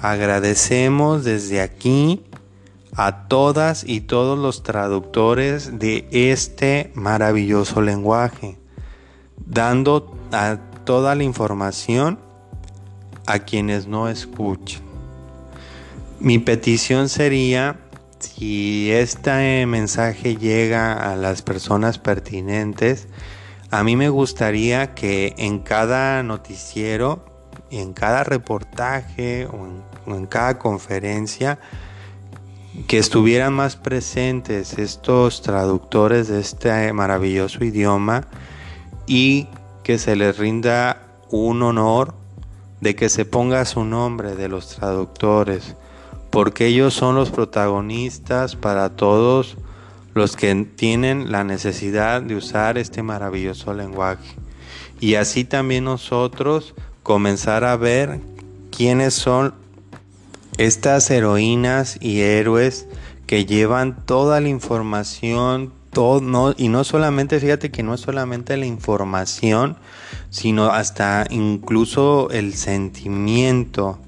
agradecemos 0.00 1.24
desde 1.24 1.60
aquí 1.60 2.22
a 2.96 3.28
todas 3.28 3.84
y 3.86 4.00
todos 4.00 4.38
los 4.38 4.62
traductores 4.62 5.78
de 5.78 6.08
este 6.10 6.90
maravilloso 6.94 7.80
lenguaje, 7.80 8.58
dando 9.46 10.16
a 10.32 10.58
toda 10.84 11.14
la 11.14 11.22
información 11.22 12.18
a 13.26 13.38
quienes 13.40 13.86
no 13.86 14.08
escuchan. 14.08 14.89
Mi 16.20 16.38
petición 16.38 17.08
sería 17.08 17.78
si 18.18 18.92
este 18.92 19.64
mensaje 19.64 20.36
llega 20.36 21.10
a 21.10 21.16
las 21.16 21.40
personas 21.40 21.98
pertinentes, 21.98 23.08
a 23.70 23.82
mí 23.84 23.96
me 23.96 24.10
gustaría 24.10 24.94
que 24.94 25.32
en 25.38 25.60
cada 25.60 26.22
noticiero, 26.22 27.24
en 27.70 27.94
cada 27.94 28.22
reportaje 28.22 29.46
o 29.46 30.14
en, 30.14 30.26
cada 30.26 30.58
conferencia, 30.58 31.58
que 32.86 32.98
estuvieran 32.98 33.54
más 33.54 33.76
presentes 33.76 34.78
estos 34.78 35.40
traductores 35.40 36.28
de 36.28 36.40
este 36.40 36.92
maravilloso 36.92 37.64
idioma 37.64 38.26
y 39.06 39.48
que 39.82 39.98
se 39.98 40.16
les 40.16 40.36
rinda 40.36 41.00
un 41.30 41.62
honor 41.62 42.12
de 42.82 42.94
que 42.94 43.08
se 43.08 43.24
ponga 43.24 43.64
su 43.64 43.84
nombre 43.84 44.34
de 44.34 44.48
los 44.48 44.76
traductores 44.76 45.76
porque 46.30 46.66
ellos 46.66 46.94
son 46.94 47.14
los 47.14 47.30
protagonistas 47.30 48.56
para 48.56 48.90
todos 48.96 49.56
los 50.14 50.36
que 50.36 50.54
tienen 50.76 51.30
la 51.30 51.44
necesidad 51.44 52.22
de 52.22 52.36
usar 52.36 52.78
este 52.78 53.02
maravilloso 53.02 53.74
lenguaje. 53.74 54.36
Y 55.00 55.14
así 55.14 55.44
también 55.44 55.84
nosotros 55.84 56.74
comenzar 57.02 57.64
a 57.64 57.76
ver 57.76 58.20
quiénes 58.70 59.14
son 59.14 59.54
estas 60.58 61.10
heroínas 61.10 61.96
y 62.00 62.20
héroes 62.20 62.86
que 63.26 63.46
llevan 63.46 64.04
toda 64.04 64.40
la 64.40 64.48
información, 64.48 65.72
y 66.56 66.68
no 66.68 66.84
solamente, 66.84 67.40
fíjate 67.40 67.70
que 67.70 67.82
no 67.82 67.94
es 67.94 68.00
solamente 68.00 68.56
la 68.56 68.66
información, 68.66 69.76
sino 70.30 70.66
hasta 70.66 71.26
incluso 71.30 72.30
el 72.30 72.54
sentimiento 72.54 73.98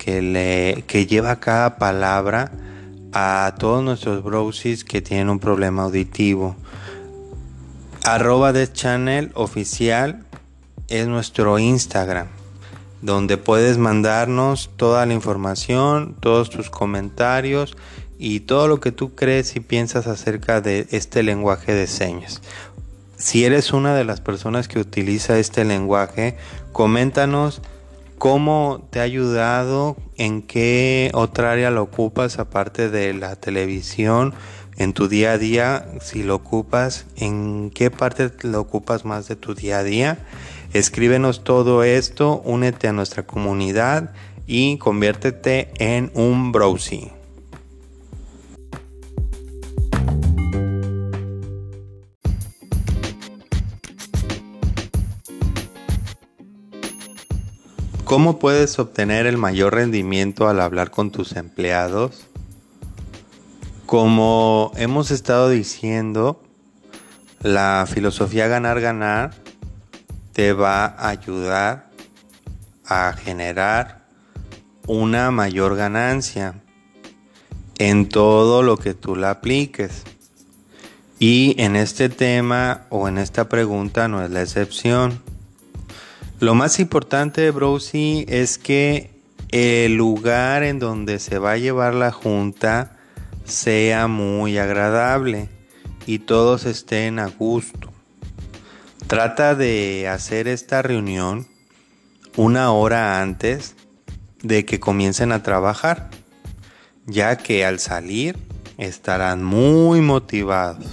que, 0.00 0.22
le, 0.22 0.84
que 0.86 1.06
lleva 1.06 1.40
cada 1.40 1.76
palabra 1.76 2.50
a 3.12 3.54
todos 3.58 3.84
nuestros 3.84 4.24
browsers 4.24 4.82
que 4.82 5.02
tienen 5.02 5.28
un 5.28 5.38
problema 5.38 5.82
auditivo. 5.82 6.56
Arroba 8.04 8.54
de 8.54 8.72
channel 8.72 9.30
oficial 9.34 10.24
es 10.88 11.06
nuestro 11.06 11.58
Instagram, 11.58 12.28
donde 13.02 13.36
puedes 13.36 13.76
mandarnos 13.76 14.70
toda 14.76 15.04
la 15.04 15.12
información, 15.12 16.16
todos 16.18 16.48
tus 16.48 16.70
comentarios 16.70 17.76
y 18.18 18.40
todo 18.40 18.68
lo 18.68 18.80
que 18.80 18.92
tú 18.92 19.14
crees 19.14 19.54
y 19.54 19.60
piensas 19.60 20.06
acerca 20.06 20.62
de 20.62 20.86
este 20.92 21.22
lenguaje 21.22 21.74
de 21.74 21.86
señas. 21.86 22.40
Si 23.18 23.44
eres 23.44 23.74
una 23.74 23.94
de 23.94 24.04
las 24.04 24.22
personas 24.22 24.66
que 24.66 24.78
utiliza 24.78 25.38
este 25.38 25.66
lenguaje, 25.66 26.38
coméntanos 26.72 27.60
cómo 28.20 28.86
te 28.90 29.00
ha 29.00 29.04
ayudado, 29.04 29.96
en 30.18 30.42
qué 30.42 31.10
otra 31.14 31.52
área 31.52 31.70
lo 31.70 31.84
ocupas 31.84 32.38
aparte 32.38 32.90
de 32.90 33.14
la 33.14 33.34
televisión, 33.34 34.34
en 34.76 34.92
tu 34.92 35.08
día 35.08 35.32
a 35.32 35.38
día, 35.38 35.86
si 36.02 36.22
lo 36.22 36.34
ocupas, 36.34 37.06
en 37.16 37.70
qué 37.70 37.90
parte 37.90 38.30
lo 38.42 38.60
ocupas 38.60 39.06
más 39.06 39.26
de 39.26 39.36
tu 39.36 39.54
día 39.54 39.78
a 39.78 39.84
día. 39.84 40.18
Escríbenos 40.74 41.44
todo 41.44 41.82
esto, 41.82 42.42
únete 42.44 42.88
a 42.88 42.92
nuestra 42.92 43.22
comunidad 43.22 44.12
y 44.46 44.76
conviértete 44.76 45.70
en 45.78 46.10
un 46.12 46.52
browsing. 46.52 47.19
¿Cómo 58.10 58.40
puedes 58.40 58.76
obtener 58.80 59.26
el 59.26 59.36
mayor 59.38 59.74
rendimiento 59.74 60.48
al 60.48 60.60
hablar 60.60 60.90
con 60.90 61.12
tus 61.12 61.36
empleados? 61.36 62.26
Como 63.86 64.72
hemos 64.74 65.12
estado 65.12 65.48
diciendo, 65.48 66.42
la 67.40 67.86
filosofía 67.88 68.48
ganar-ganar 68.48 69.30
te 70.32 70.52
va 70.52 70.86
a 70.86 71.08
ayudar 71.10 71.88
a 72.84 73.12
generar 73.12 74.08
una 74.88 75.30
mayor 75.30 75.76
ganancia 75.76 76.60
en 77.78 78.08
todo 78.08 78.64
lo 78.64 78.76
que 78.76 78.92
tú 78.92 79.14
la 79.14 79.30
apliques. 79.30 80.02
Y 81.20 81.54
en 81.62 81.76
este 81.76 82.08
tema 82.08 82.86
o 82.90 83.06
en 83.06 83.18
esta 83.18 83.48
pregunta 83.48 84.08
no 84.08 84.20
es 84.24 84.32
la 84.32 84.42
excepción. 84.42 85.29
Lo 86.40 86.54
más 86.54 86.80
importante, 86.80 87.50
Browsy, 87.50 88.24
es 88.26 88.56
que 88.56 89.10
el 89.50 89.96
lugar 89.96 90.62
en 90.62 90.78
donde 90.78 91.18
se 91.18 91.38
va 91.38 91.52
a 91.52 91.58
llevar 91.58 91.92
la 91.92 92.12
junta 92.12 92.96
sea 93.44 94.06
muy 94.06 94.56
agradable 94.56 95.50
y 96.06 96.20
todos 96.20 96.64
estén 96.64 97.18
a 97.18 97.26
gusto. 97.26 97.92
Trata 99.06 99.54
de 99.54 100.08
hacer 100.08 100.48
esta 100.48 100.80
reunión 100.80 101.46
una 102.38 102.72
hora 102.72 103.20
antes 103.20 103.74
de 104.42 104.64
que 104.64 104.80
comiencen 104.80 105.32
a 105.32 105.42
trabajar, 105.42 106.08
ya 107.04 107.36
que 107.36 107.66
al 107.66 107.80
salir 107.80 108.38
estarán 108.78 109.44
muy 109.44 110.00
motivados. 110.00 110.86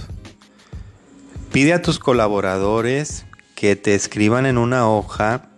Pide 1.52 1.72
a 1.72 1.80
tus 1.80 1.98
colaboradores 1.98 3.24
que 3.58 3.74
te 3.74 3.96
escriban 3.96 4.46
en 4.46 4.56
una 4.56 4.88
hoja 4.88 5.48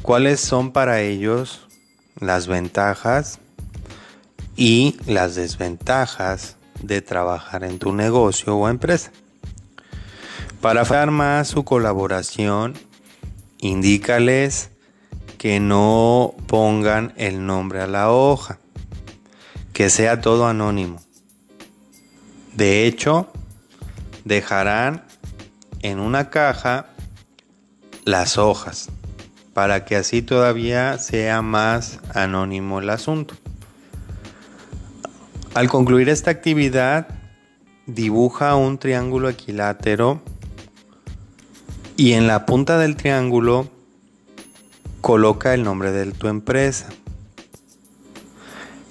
cuáles 0.00 0.40
son 0.40 0.72
para 0.72 1.02
ellos 1.02 1.68
las 2.18 2.46
ventajas 2.46 3.38
y 4.56 4.96
las 5.04 5.34
desventajas 5.34 6.56
de 6.80 7.02
trabajar 7.02 7.64
en 7.64 7.78
tu 7.78 7.92
negocio 7.92 8.56
o 8.56 8.66
empresa. 8.66 9.12
Para 10.62 10.80
hacer 10.80 11.10
más 11.10 11.48
su 11.48 11.64
colaboración, 11.64 12.78
indícales 13.58 14.70
que 15.36 15.60
no 15.60 16.32
pongan 16.46 17.12
el 17.18 17.44
nombre 17.44 17.82
a 17.82 17.86
la 17.86 18.10
hoja, 18.10 18.58
que 19.74 19.90
sea 19.90 20.22
todo 20.22 20.46
anónimo. 20.46 21.02
De 22.54 22.86
hecho, 22.86 23.30
dejarán 24.24 25.04
en 25.82 26.00
una 26.00 26.30
caja 26.30 26.86
las 28.04 28.38
hojas, 28.38 28.88
para 29.54 29.84
que 29.84 29.96
así 29.96 30.22
todavía 30.22 30.98
sea 30.98 31.42
más 31.42 32.00
anónimo 32.14 32.80
el 32.80 32.90
asunto. 32.90 33.34
Al 35.54 35.68
concluir 35.68 36.08
esta 36.08 36.30
actividad, 36.30 37.08
dibuja 37.86 38.56
un 38.56 38.78
triángulo 38.78 39.28
equilátero 39.28 40.22
y 41.96 42.12
en 42.12 42.26
la 42.26 42.46
punta 42.46 42.78
del 42.78 42.96
triángulo 42.96 43.68
coloca 45.00 45.52
el 45.52 45.62
nombre 45.62 45.92
de 45.92 46.10
tu 46.12 46.28
empresa. 46.28 46.88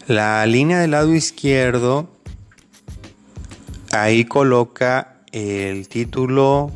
La 0.08 0.45
línea 0.45 0.80
del 0.80 0.91
lado 0.91 1.13
izquierdo, 1.13 2.10
ahí 3.91 4.26
coloca 4.26 5.21
el 5.32 5.88
título 5.88 6.71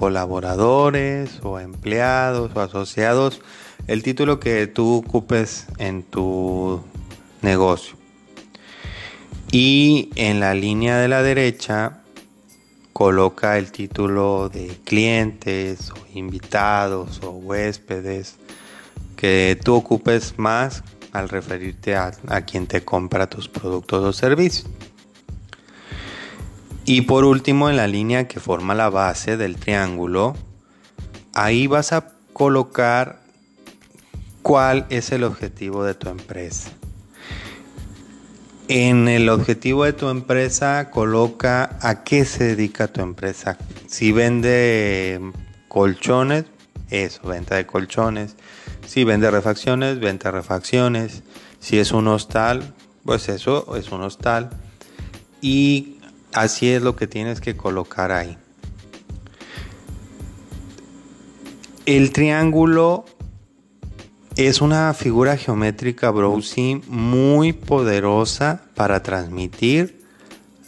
colaboradores 0.00 1.40
o 1.42 1.60
empleados 1.60 2.52
o 2.54 2.60
asociados, 2.62 3.42
el 3.86 4.02
título 4.02 4.40
que 4.40 4.66
tú 4.66 5.04
ocupes 5.06 5.66
en 5.76 6.02
tu 6.02 6.80
negocio. 7.42 7.96
Y 9.52 10.08
en 10.14 10.40
la 10.40 10.54
línea 10.54 10.96
de 10.96 11.08
la 11.08 11.22
derecha 11.22 11.98
coloca 12.94 13.58
el 13.58 13.72
título 13.72 14.48
de 14.48 14.68
clientes 14.84 15.90
o 15.90 15.98
invitados 16.14 17.20
o 17.22 17.32
huéspedes 17.32 18.36
que 19.16 19.60
tú 19.62 19.74
ocupes 19.74 20.38
más 20.38 20.82
al 21.12 21.28
referirte 21.28 21.94
a, 21.94 22.12
a 22.28 22.40
quien 22.40 22.66
te 22.66 22.82
compra 22.86 23.28
tus 23.28 23.50
productos 23.50 24.02
o 24.02 24.12
servicios. 24.14 24.66
Y 26.92 27.02
por 27.02 27.24
último, 27.24 27.70
en 27.70 27.76
la 27.76 27.86
línea 27.86 28.26
que 28.26 28.40
forma 28.40 28.74
la 28.74 28.90
base 28.90 29.36
del 29.36 29.54
triángulo, 29.54 30.34
ahí 31.32 31.68
vas 31.68 31.92
a 31.92 32.14
colocar 32.32 33.20
cuál 34.42 34.86
es 34.90 35.12
el 35.12 35.22
objetivo 35.22 35.84
de 35.84 35.94
tu 35.94 36.08
empresa. 36.08 36.72
En 38.66 39.06
el 39.06 39.28
objetivo 39.28 39.84
de 39.84 39.92
tu 39.92 40.08
empresa 40.08 40.90
coloca 40.90 41.78
a 41.80 42.02
qué 42.02 42.24
se 42.24 42.56
dedica 42.56 42.88
tu 42.88 43.02
empresa. 43.02 43.56
Si 43.86 44.10
vende 44.10 45.20
colchones, 45.68 46.46
eso, 46.90 47.22
venta 47.22 47.54
de 47.54 47.66
colchones. 47.66 48.34
Si 48.84 49.04
vende 49.04 49.30
refacciones, 49.30 50.00
venta 50.00 50.32
de 50.32 50.38
refacciones. 50.38 51.22
Si 51.60 51.78
es 51.78 51.92
un 51.92 52.08
hostal, 52.08 52.74
pues 53.04 53.28
eso 53.28 53.76
es 53.76 53.92
un 53.92 54.02
hostal. 54.02 54.50
Y 55.40 55.99
Así 56.32 56.70
es 56.70 56.82
lo 56.82 56.96
que 56.96 57.06
tienes 57.06 57.40
que 57.40 57.56
colocar 57.56 58.12
ahí. 58.12 58.38
El 61.86 62.12
triángulo 62.12 63.04
es 64.36 64.60
una 64.60 64.94
figura 64.94 65.36
geométrica 65.36 66.10
browsing 66.10 66.82
muy 66.86 67.52
poderosa 67.52 68.62
para 68.74 69.02
transmitir 69.02 70.00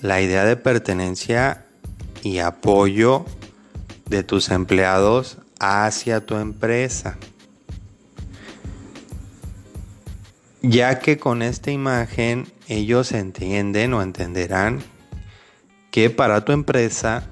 la 0.01 0.21
idea 0.21 0.45
de 0.45 0.57
pertenencia 0.57 1.65
y 2.23 2.39
apoyo 2.39 3.25
de 4.07 4.25
tus 4.25 4.51
empleados 4.51 5.39
hacia 5.61 6.27
tu 6.27 6.37
empresa. 6.37 7.17
Ya 10.61 10.99
que 10.99 11.19
con 11.19 11.43
esta 11.43 11.71
imagen 11.71 12.47
ellos 12.69 13.13
entienden 13.13 13.95
o 13.95 14.03
entenderán 14.03 14.83
que 15.93 16.11
para 16.11 16.45
tu 16.45 16.51
empresa 16.51 17.29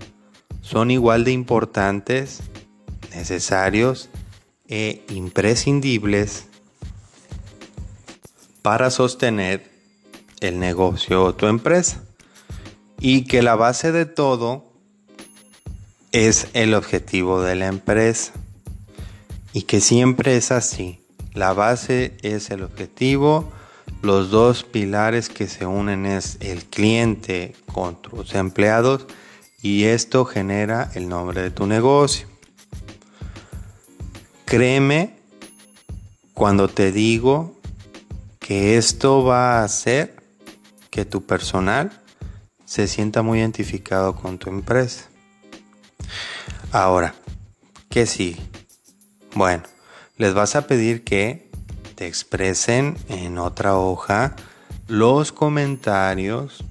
son 0.60 0.92
igual 0.92 1.24
de 1.24 1.32
importantes, 1.32 2.42
necesarios 3.12 4.10
e 4.68 5.04
imprescindibles 5.08 6.46
para 8.62 8.90
sostener 8.90 9.68
el 10.40 10.60
negocio 10.60 11.24
o 11.24 11.34
tu 11.34 11.46
empresa. 11.46 12.04
Y 13.00 13.24
que 13.24 13.42
la 13.42 13.56
base 13.56 13.92
de 13.92 14.04
todo 14.04 14.70
es 16.12 16.48
el 16.52 16.74
objetivo 16.74 17.40
de 17.40 17.54
la 17.54 17.66
empresa. 17.66 18.32
Y 19.54 19.62
que 19.62 19.80
siempre 19.80 20.36
es 20.36 20.52
así. 20.52 21.00
La 21.32 21.54
base 21.54 22.18
es 22.20 22.50
el 22.50 22.62
objetivo. 22.62 23.50
Los 24.02 24.30
dos 24.30 24.64
pilares 24.64 25.28
que 25.28 25.46
se 25.46 25.66
unen 25.66 26.06
es 26.06 26.38
el 26.40 26.64
cliente 26.64 27.54
con 27.70 28.00
tus 28.00 28.34
empleados 28.34 29.06
y 29.60 29.84
esto 29.84 30.24
genera 30.24 30.90
el 30.94 31.08
nombre 31.08 31.42
de 31.42 31.50
tu 31.50 31.66
negocio. 31.66 32.26
Créeme 34.46 35.16
cuando 36.32 36.68
te 36.68 36.92
digo 36.92 37.60
que 38.38 38.78
esto 38.78 39.22
va 39.22 39.58
a 39.58 39.64
hacer 39.64 40.16
que 40.88 41.04
tu 41.04 41.26
personal 41.26 41.92
se 42.64 42.86
sienta 42.86 43.20
muy 43.20 43.40
identificado 43.40 44.16
con 44.16 44.38
tu 44.38 44.48
empresa. 44.48 45.10
Ahora, 46.72 47.14
¿qué 47.90 48.06
sigue? 48.06 48.40
Bueno, 49.34 49.64
les 50.16 50.32
vas 50.32 50.56
a 50.56 50.66
pedir 50.66 51.04
que 51.04 51.49
te 52.00 52.06
expresen 52.06 52.96
en 53.10 53.36
otra 53.36 53.76
hoja 53.76 54.34
los 54.88 55.32
comentarios 55.32 56.64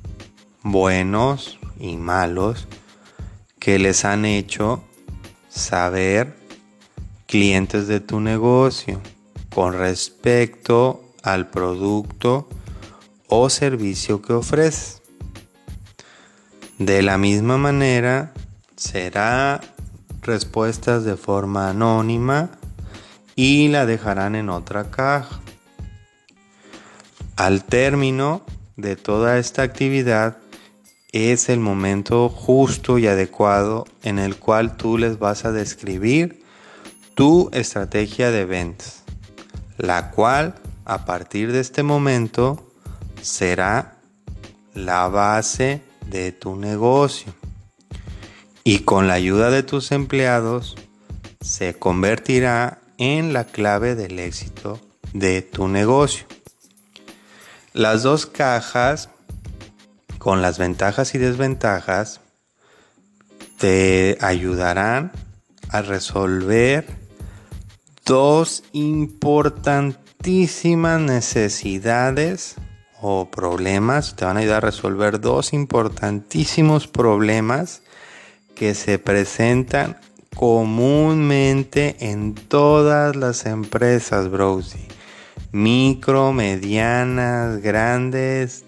buenos 0.63 1.59
y 1.79 1.97
malos 1.97 2.67
que 3.59 3.77
les 3.77 4.05
han 4.05 4.25
hecho 4.25 4.83
saber 5.47 6.35
clientes 7.27 7.87
de 7.87 7.99
tu 7.99 8.19
negocio 8.19 9.01
con 9.53 9.73
respecto 9.73 11.03
al 11.21 11.51
producto 11.51 12.49
o 13.27 13.51
servicio 13.51 14.23
que 14.23 14.33
ofreces. 14.33 15.03
De 16.79 17.03
la 17.03 17.19
misma 17.19 17.59
manera, 17.59 18.33
será 18.75 19.61
respuestas 20.23 21.03
de 21.03 21.17
forma 21.17 21.69
anónima 21.69 22.49
y 23.41 23.69
la 23.69 23.85
dejarán 23.85 24.35
en 24.35 24.49
otra 24.49 24.91
caja. 24.91 25.39
Al 27.37 27.63
término 27.63 28.41
de 28.75 28.97
toda 28.97 29.37
esta 29.37 29.61
actividad 29.61 30.39
es 31.13 31.47
el 31.47 31.61
momento 31.61 32.27
justo 32.27 32.97
y 32.97 33.07
adecuado 33.07 33.87
en 34.03 34.19
el 34.19 34.35
cual 34.35 34.75
tú 34.75 34.97
les 34.97 35.19
vas 35.19 35.45
a 35.45 35.53
describir 35.53 36.43
tu 37.15 37.49
estrategia 37.53 38.29
de 38.29 38.43
ventas, 38.43 39.03
la 39.77 40.11
cual 40.11 40.55
a 40.83 41.05
partir 41.05 41.53
de 41.53 41.61
este 41.61 41.81
momento 41.81 42.69
será 43.21 43.99
la 44.73 45.07
base 45.07 45.81
de 46.07 46.33
tu 46.33 46.57
negocio 46.57 47.33
y 48.65 48.79
con 48.79 49.07
la 49.07 49.13
ayuda 49.13 49.49
de 49.49 49.63
tus 49.63 49.93
empleados 49.93 50.75
se 51.39 51.75
convertirá 51.79 52.81
en 52.99 53.33
la 53.33 53.45
clave 53.45 53.95
del 53.95 54.19
éxito 54.19 54.79
de 55.13 55.41
tu 55.41 55.67
negocio. 55.67 56.27
Las 57.73 58.03
dos 58.03 58.27
cajas 58.27 59.09
con 60.19 60.43
las 60.43 60.59
ventajas 60.59 61.15
y 61.15 61.17
desventajas 61.17 62.21
te 63.57 64.19
ayudarán 64.21 65.11
a 65.69 65.81
resolver 65.81 66.85
dos 68.05 68.63
importantísimas 68.73 70.99
necesidades 70.99 72.57
o 73.01 73.31
problemas. 73.31 74.15
Te 74.15 74.25
van 74.25 74.37
a 74.37 74.41
ayudar 74.41 74.65
a 74.65 74.71
resolver 74.71 75.21
dos 75.21 75.53
importantísimos 75.53 76.87
problemas 76.87 77.81
que 78.55 78.75
se 78.75 78.99
presentan 78.99 79.97
comúnmente 80.39 81.97
en 81.99 82.33
todas 82.33 83.17
las 83.17 83.45
empresas, 83.45 84.31
Browsy. 84.31 84.79
Micro, 85.51 86.31
medianas, 86.31 87.61
grandes, 87.61 88.63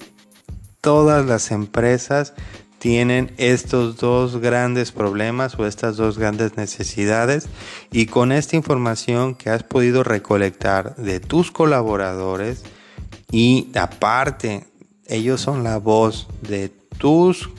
todas 0.81 1.25
las 1.25 1.49
empresas 1.49 2.33
tienen 2.77 3.33
estos 3.37 3.95
dos 3.95 4.41
grandes 4.41 4.91
problemas 4.91 5.57
o 5.57 5.65
estas 5.65 5.95
dos 5.95 6.17
grandes 6.17 6.57
necesidades 6.57 7.47
y 7.89 8.07
con 8.07 8.33
esta 8.33 8.57
información 8.57 9.33
que 9.33 9.49
has 9.49 9.63
podido 9.63 10.03
recolectar 10.03 10.97
de 10.97 11.21
tus 11.21 11.51
colaboradores 11.51 12.63
y 13.31 13.71
aparte 13.75 14.65
ellos 15.07 15.39
son 15.39 15.63
la 15.63 15.77
voz 15.77 16.27
de 16.41 16.67
tus 16.97 17.49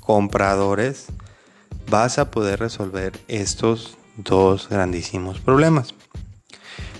compradores 0.00 1.08
vas 1.88 2.18
a 2.18 2.30
poder 2.30 2.60
resolver 2.60 3.18
estos 3.28 3.96
dos 4.16 4.68
grandísimos 4.68 5.40
problemas. 5.40 5.94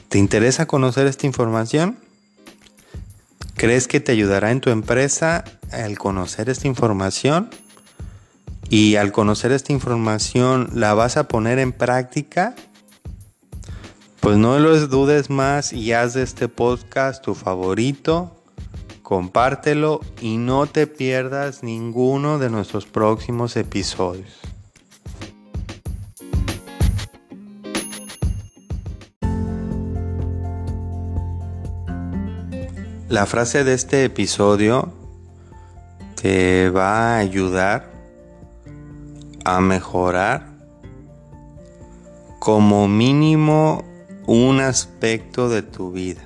¿Te 0.09 0.19
interesa 0.19 0.67
conocer 0.67 1.07
esta 1.07 1.27
información? 1.27 1.99
¿Crees 3.57 3.89
que 3.89 4.01
te 4.01 4.13
ayudará 4.13 4.51
en 4.51 4.61
tu 4.61 4.71
empresa 4.71 5.45
al 5.73 5.99
conocer 5.99 6.49
esta 6.49 6.69
información? 6.69 7.51
Y 8.69 8.97
al 8.97 9.13
conocer 9.13 9.53
esta 9.53 9.73
información, 9.73 10.71
¿la 10.75 10.95
vas 10.95 11.17
a 11.17 11.29
poner 11.29 11.59
en 11.59 11.73
práctica? 11.73 12.55
Pues 14.21 14.37
no 14.37 14.59
lo 14.59 14.87
dudes 14.89 15.31
más 15.31 15.73
y 15.73 15.93
haz 15.93 16.15
de 16.15 16.23
este 16.23 16.49
podcast 16.49 17.25
tu 17.25 17.35
favorito, 17.35 18.43
compártelo 19.03 20.01
y 20.21 20.37
no 20.37 20.67
te 20.67 20.89
pierdas 20.89 21.63
ninguno 21.63 22.39
de 22.39 22.51
nuestros 22.51 22.87
próximos 22.87 23.57
episodios. 23.57 24.46
La 33.09 33.25
frase 33.25 33.63
de 33.63 33.73
este 33.73 34.03
episodio 34.03 34.93
te 36.21 36.71
va 36.71 37.15
a 37.15 37.19
ayudar 37.19 37.93
a 39.45 39.61
mejorar 39.61 40.49
como 42.41 42.89
mínimo 42.89 43.85
un 44.27 44.59
aspecto 44.59 45.49
de 45.49 45.63
tu 45.63 45.93
vida. 45.93 46.23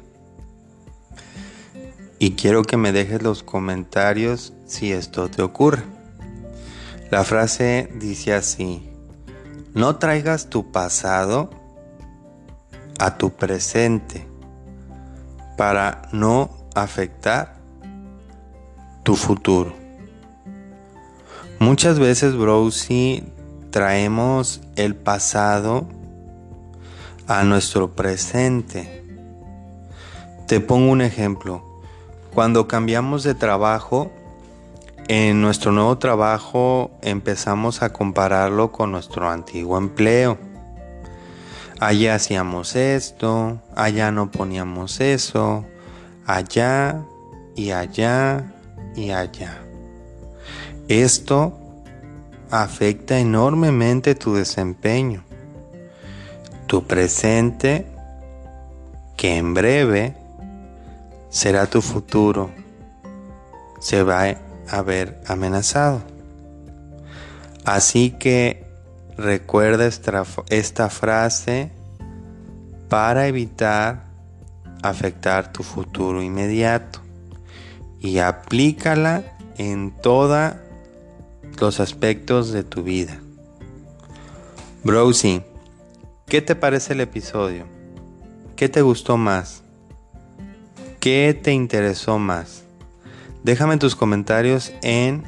Y 2.19 2.31
quiero 2.31 2.63
que 2.63 2.79
me 2.79 2.93
dejes 2.93 3.23
los 3.23 3.43
comentarios 3.43 4.55
si 4.65 4.91
esto 4.91 5.29
te 5.29 5.43
ocurre. 5.43 5.83
La 7.11 7.25
frase 7.25 7.93
dice 7.97 8.33
así, 8.33 8.89
no 9.75 9.97
traigas 9.97 10.49
tu 10.49 10.73
pasado 10.73 11.51
a 12.99 13.19
tu 13.19 13.33
presente 13.33 14.27
para 15.59 16.09
no 16.13 16.60
afectar 16.75 17.57
tu 19.03 19.17
futuro. 19.17 19.75
Muchas 21.59 21.99
veces, 21.99 22.37
bro, 22.37 22.71
si 22.71 23.25
traemos 23.71 24.61
el 24.77 24.97
pasado 24.97 25.87
a 27.31 27.45
nuestro 27.45 27.93
presente. 27.93 29.05
Te 30.49 30.59
pongo 30.59 30.91
un 30.91 31.01
ejemplo. 31.01 31.65
Cuando 32.35 32.67
cambiamos 32.67 33.23
de 33.23 33.35
trabajo, 33.35 34.11
en 35.07 35.41
nuestro 35.41 35.71
nuevo 35.71 35.97
trabajo 35.99 36.91
empezamos 37.03 37.83
a 37.83 37.93
compararlo 37.93 38.73
con 38.73 38.91
nuestro 38.91 39.31
antiguo 39.31 39.79
empleo. 39.79 40.39
Allá 41.79 42.17
hacíamos 42.17 42.75
esto, 42.75 43.61
allá 43.77 44.11
no 44.11 44.31
poníamos 44.31 45.01
eso, 45.01 45.65
allá 46.31 47.05
y 47.57 47.73
allá 47.73 48.53
y 48.95 49.11
allá. 49.11 49.59
Esto 50.89 51.59
afecta 52.51 53.19
enormemente 53.19 54.15
tu 54.15 54.35
desempeño, 54.35 55.25
tu 56.67 56.87
presente, 56.87 57.87
que 59.17 59.37
en 59.37 59.55
breve 59.55 60.15
será 61.29 61.67
tu 61.67 61.83
futuro, 61.83 62.51
se 63.81 64.03
va 64.03 64.37
a 64.69 64.83
ver 64.83 65.21
amenazado. 65.27 66.01
Así 67.65 68.13
que 68.13 68.65
recuerda 69.17 69.87
esta, 69.87 70.25
esta 70.49 70.89
frase 70.91 71.71
para 72.89 73.27
evitar 73.27 74.10
afectar 74.83 75.53
tu 75.53 75.63
futuro 75.63 76.23
inmediato 76.23 77.01
y 78.01 78.19
aplícala 78.19 79.23
en 79.59 79.91
todos 79.91 80.55
los 81.61 81.81
aspectos 81.81 82.53
de 82.53 82.63
tu 82.65 82.83
vida. 82.83 83.21
Browsy, 84.85 85.43
¿qué 86.27 86.41
te 86.41 86.55
parece 86.55 86.95
el 86.95 87.01
episodio? 87.01 87.67
¿Qué 88.57 88.71
te 88.71 88.83
gustó 88.83 89.17
más? 89.17 89.63
¿Qué 90.99 91.39
te 91.41 91.53
interesó 91.53 92.19
más? 92.19 92.65
Déjame 93.43 93.77
tus 93.77 93.95
comentarios 93.97 94.73
en 94.83 95.25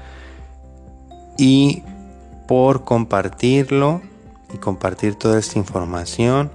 y 1.36 1.82
por 2.48 2.84
compartirlo 2.84 4.00
y 4.54 4.56
compartir 4.56 5.16
toda 5.16 5.38
esta 5.38 5.58
información 5.58 6.50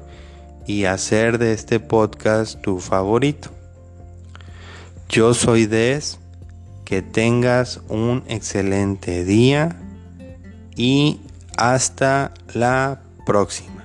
y 0.66 0.86
hacer 0.86 1.38
de 1.38 1.54
este 1.54 1.80
podcast 1.80 2.60
tu 2.62 2.80
favorito. 2.80 3.52
Yo 5.08 5.36
soy 5.36 5.68
Des 5.68 6.18
que 6.88 7.02
tengas 7.02 7.82
un 7.90 8.24
excelente 8.30 9.26
día 9.26 9.76
y 10.78 11.20
hasta 11.58 12.34
la 12.54 13.02
próxima. 13.26 13.77